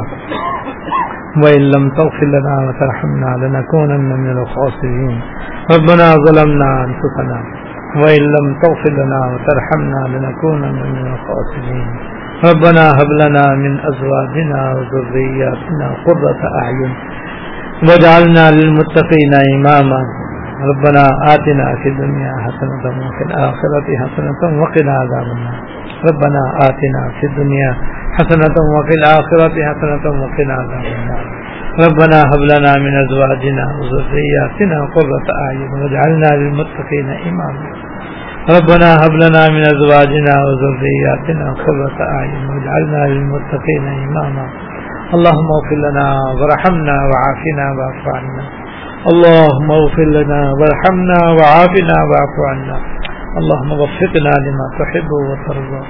[1.43, 5.15] وإن لم تغفر لنا وترحمنا لنكونن من الخاسرين.
[5.73, 7.39] ربنا ظلمنا أنفسنا
[7.95, 11.87] وإن لم تغفر لنا وترحمنا لنكونن من الخاسرين.
[12.49, 16.91] ربنا هب لنا من أزواجنا وذرياتنا قرة أعين
[17.87, 20.01] واجعلنا للمتقين إماما.
[20.71, 25.59] ربنا آتنا في الدنيا حسنة وفي الآخرة حسنة وقنا عذاب النار.
[26.09, 27.71] ربنا آتنا في الدنيا
[28.17, 31.40] حسنة وفي الآخرة حسنة وقنا عذاب النار.
[31.79, 37.69] ربنا هب لنا من أزواجنا وذرياتنا قرة أعين واجعلنا للمتقين إماما
[38.55, 44.45] ربنا هب لنا من أزواجنا وذرياتنا قرة أعين واجعلنا للمتقين إماما
[45.15, 46.05] اللهم اغفر لنا
[46.39, 48.43] وارحمنا وعافنا واعف عنا.
[49.11, 52.77] اللهم اغفر لنا وارحمنا وعافنا واعف عنا.
[53.39, 55.81] اللهم وفقنا لما تحب وترضى.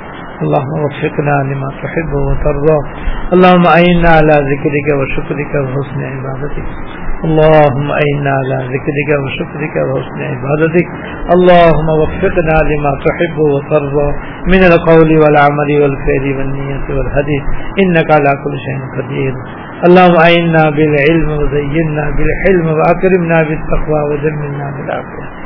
[0.43, 2.77] اللهم وفقنا لما تحب وترضى.
[3.35, 6.67] اللهم أعنا على ذكرك وشكرك وحسن عبادتك.
[7.27, 10.87] اللهم أعنا على ذكرك وشكرك وحسن عبادتك.
[11.35, 14.07] اللهم وفقنا لما تحب وترضى.
[14.53, 17.39] من القول والعمل والفعل والنية والهدي.
[17.81, 19.33] إنك على كل شيء قدير.
[19.87, 25.40] اللهم أعنا بالعلم وزينا بالحلم وأكرمنا بالتقوى وجملنا بالعافية.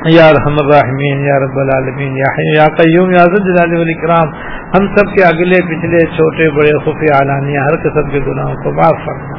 [0.07, 4.97] یا رحم الرحمین یا رب العالمین یا حی یا قیوم یا ذل جلال والاکرام ہم
[4.97, 9.39] سب کے اگلے، پچھلے، چھوٹے، بڑے خفی اعلانیہ ہر قسم کے گناہوں کو معاف فرما۔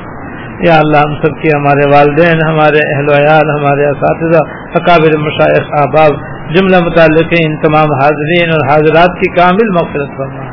[0.67, 6.11] یا اللہ، ہم سب کے، ہمارے والدین، ہمارے اہل ویال ہمارے اساتذہ، اکابر مشائق احباب،
[6.55, 10.43] جملہ متعلق ان تمام حاضرین اور حاضرات کی کامل مغفرت فرما۔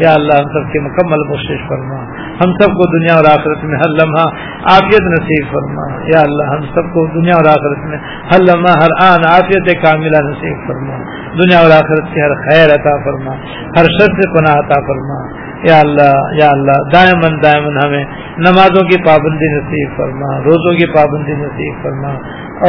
[0.00, 3.78] یا اللہ، ہم سب کی مکمل کوشش فرما۔ ہم سب کو دنیا اور آخرت میں
[3.78, 4.26] ہر لمحہ
[4.72, 7.98] عافیت نصیب فرما۔ یا اللہ، ہم سب کو دنیا اور آخرت میں
[8.32, 10.96] ہر لمحہ، ہر آن عافیت کاملہ نصیب فرما۔
[11.32, 13.34] دنیا اور آخرت کی ہر خیر عطا فرما۔
[13.68, 18.04] ہر شر سے پناہ عطا فرما۔ یا اللہ یا اللہ دائمن دائمن ہمیں
[18.38, 22.08] نمازوں کی پابندی نصیب فرما، روزوں کی پابندی نصیب فرما۔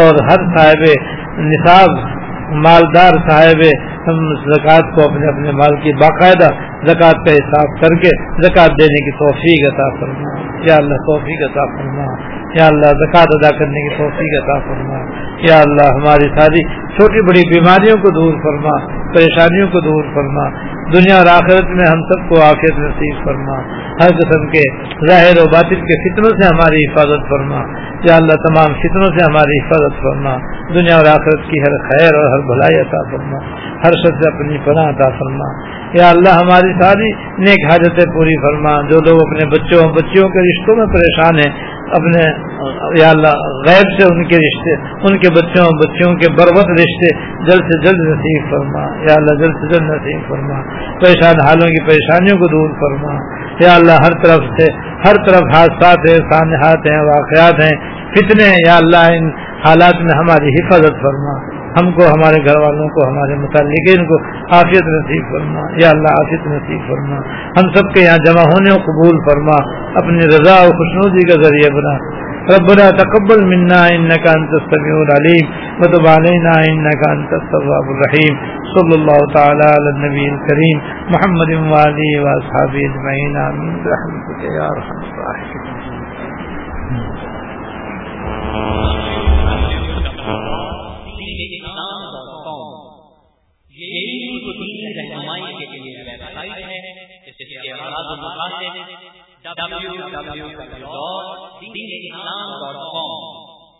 [0.01, 0.83] اور ہر صاحب
[1.37, 1.89] نصاب
[2.49, 3.61] مالدار صاحب،
[4.07, 4.17] ہم
[4.47, 6.49] زکوٰۃ کو اپنے اپنے مال کی باقاعدہ
[6.87, 10.33] زکوٰۃ کا حساب کر کے زکوٰۃ دینے کی توفیق عطا فرما
[10.67, 12.05] یا اللہ توفیق عطا فرما
[12.55, 14.99] یا اللہ زکوٰۃ ادا کرنے کی توفیق عطا فرما۔
[15.49, 20.49] یا اللہ ہماری ساری چھوٹی بڑی بیماریوں کو دور فرما، پریشانیوں کو دور فرما۔
[20.93, 25.49] دنیا اور آخرت میں ہم سب کو آخر نصیب فرما۔ ہر قسم کے ظاہر و
[25.53, 27.61] باطن کے فطروں سے ہماری حفاظت فرما۔
[28.09, 30.37] یا اللہ تمام فطروں سے ہماری حفاظت فرما۔
[30.73, 33.37] دنیا اور آخرت کی ہر خیر اور ہر بھلائی عطا فرما۔
[33.85, 38.99] ہر شخص اپنی پناہ عطا فرما۔ یا اللہ ہماری ساری نیک حاجتیں پوری فرما۔ جو
[39.09, 42.45] لوگ اپنے بچوں بچیوں کے رشتوں میں پریشان ہیں اپنے
[43.01, 43.33] یا اللہ
[43.67, 48.15] غیب سے ان کے رشتے، ان کے بچوں، بچیوں کے بربت رشتے جلد سے جلد
[48.15, 50.61] نصیب فرما۔ یا اللہ جلد سے جلد نصیب فرما۔
[50.99, 53.13] پریشان حالوں کی پریشانیوں کو دور فرما۔
[53.61, 58.77] یا اللہ ہر طرف سے، ہر طرف حادثات ہیں، سانحات ہیں، واقعات ہیں، فتنے یا
[58.77, 59.29] اللہ ان
[59.67, 64.23] حالات میں ہماری حفاظت فرما۔ ہم کو، ہمارے گھر والوں کو، ہمارے متعلقین کو
[64.55, 67.15] عافیت نصیب فرما۔ یا اللہ، عافیت نصیب فرما۔
[67.47, 71.75] ہم سب کے یہاں جمع ہونے کو قبول فرما۔ اپنی رضا و خوشنودی کا ذریعہ
[71.75, 79.01] بنا۔ ربنا تقبل منا انك انت السميع العليم وتب علينا انك انت التواب الرحيم صلى
[79.01, 85.75] الله تعالى على النبي الكريم محمد وعلي واصحابه اجمعين امين برحمتك يا ارحم الراحمين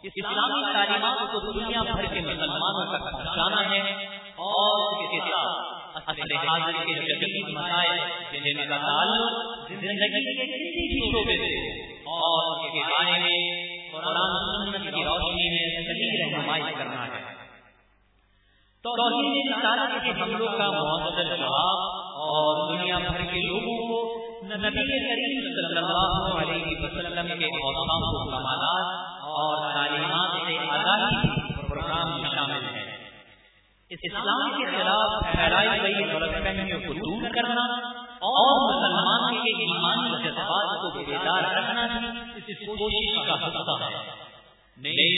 [0.03, 3.79] اسلامی تعلیمات کو دنیا بھر کے مسلمانوں تک پہنچانا ہے
[4.35, 5.03] اور
[7.51, 7.97] مسائل
[8.31, 9.33] جن کا تعلق
[9.69, 11.53] زندگی کے کسی بھی شعبے سے
[12.07, 13.39] اور اس کے بارے میں
[13.91, 17.35] قرآن سنت کی روشنی میں صحیح رہنمائی کرنا ہے۔
[18.83, 21.79] توحید رسالت کے حملوں کا مؤثر جواب
[22.15, 23.84] اور دنیا بھر کے لوگوں کو
[24.57, 31.31] نبی کریم صلی اللہ علیہ وسلم کے اوصاف و کمالات اور تعلیمات سے آگاہی
[31.61, 32.83] پروگرام میں شامل ہے
[33.91, 37.65] اسلام کے خلاف پھیلائی گئی غلط فہمیوں کو دور کرنا
[38.29, 44.03] اور مسلمان کے ایمانی جذبات کو بیدار رکھنا بھی اس کوشش کا حصہ ہے
[44.77, 45.11] نئی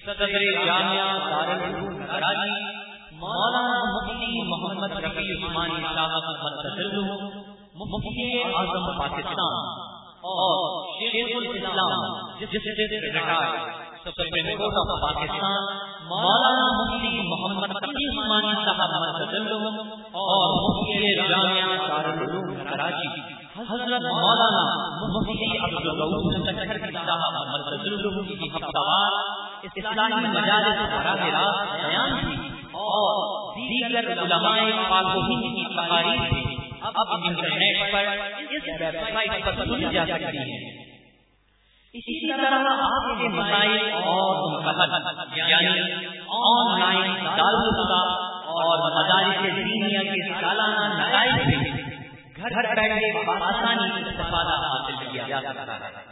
[0.00, 2.80] صدر جامعہ دارالعلوم کراچی
[3.18, 7.41] مولانا مفتی محمد رفیع عثمانی صاحب
[7.74, 9.54] مفتی اعظم پاکستان
[10.30, 10.56] اور
[10.96, 12.02] شیخ الاسلام،
[12.40, 13.54] جس سے retire
[14.02, 15.70] Supreme Court of Pakistan,
[16.10, 18.92] Maulana Mufti Muhammad Rafi Usmani صاحب
[20.22, 23.08] اور مفتی جامعہ دارالعلوم کراچی،
[23.56, 24.64] حضرت مولانا
[25.08, 27.88] مفتی عبدالغفور سکھر صاحب مرکز
[28.32, 28.86] کی ہفتہ
[29.64, 32.36] اسلامی مجالس براہ راست بیان کی
[32.80, 34.56] اور دیگر علماء
[34.90, 38.06] پاک و ہند کی تقاریر اب انٹرنیٹ پر
[38.50, 40.58] اس ویب سائٹ پر سنی جا سکتی ہے۔
[41.94, 44.62] اسی طرح آپ کے مسائل اور
[45.36, 45.80] یعنی
[46.40, 48.00] آن لائن دارالفتا
[48.54, 51.70] اور مدارس دینیا کے سالانہ نتائج سے
[52.36, 53.10] گھر بیٹھے
[53.44, 56.11] آسانی استفادہ حاصل کیا جا سکتا ہے۔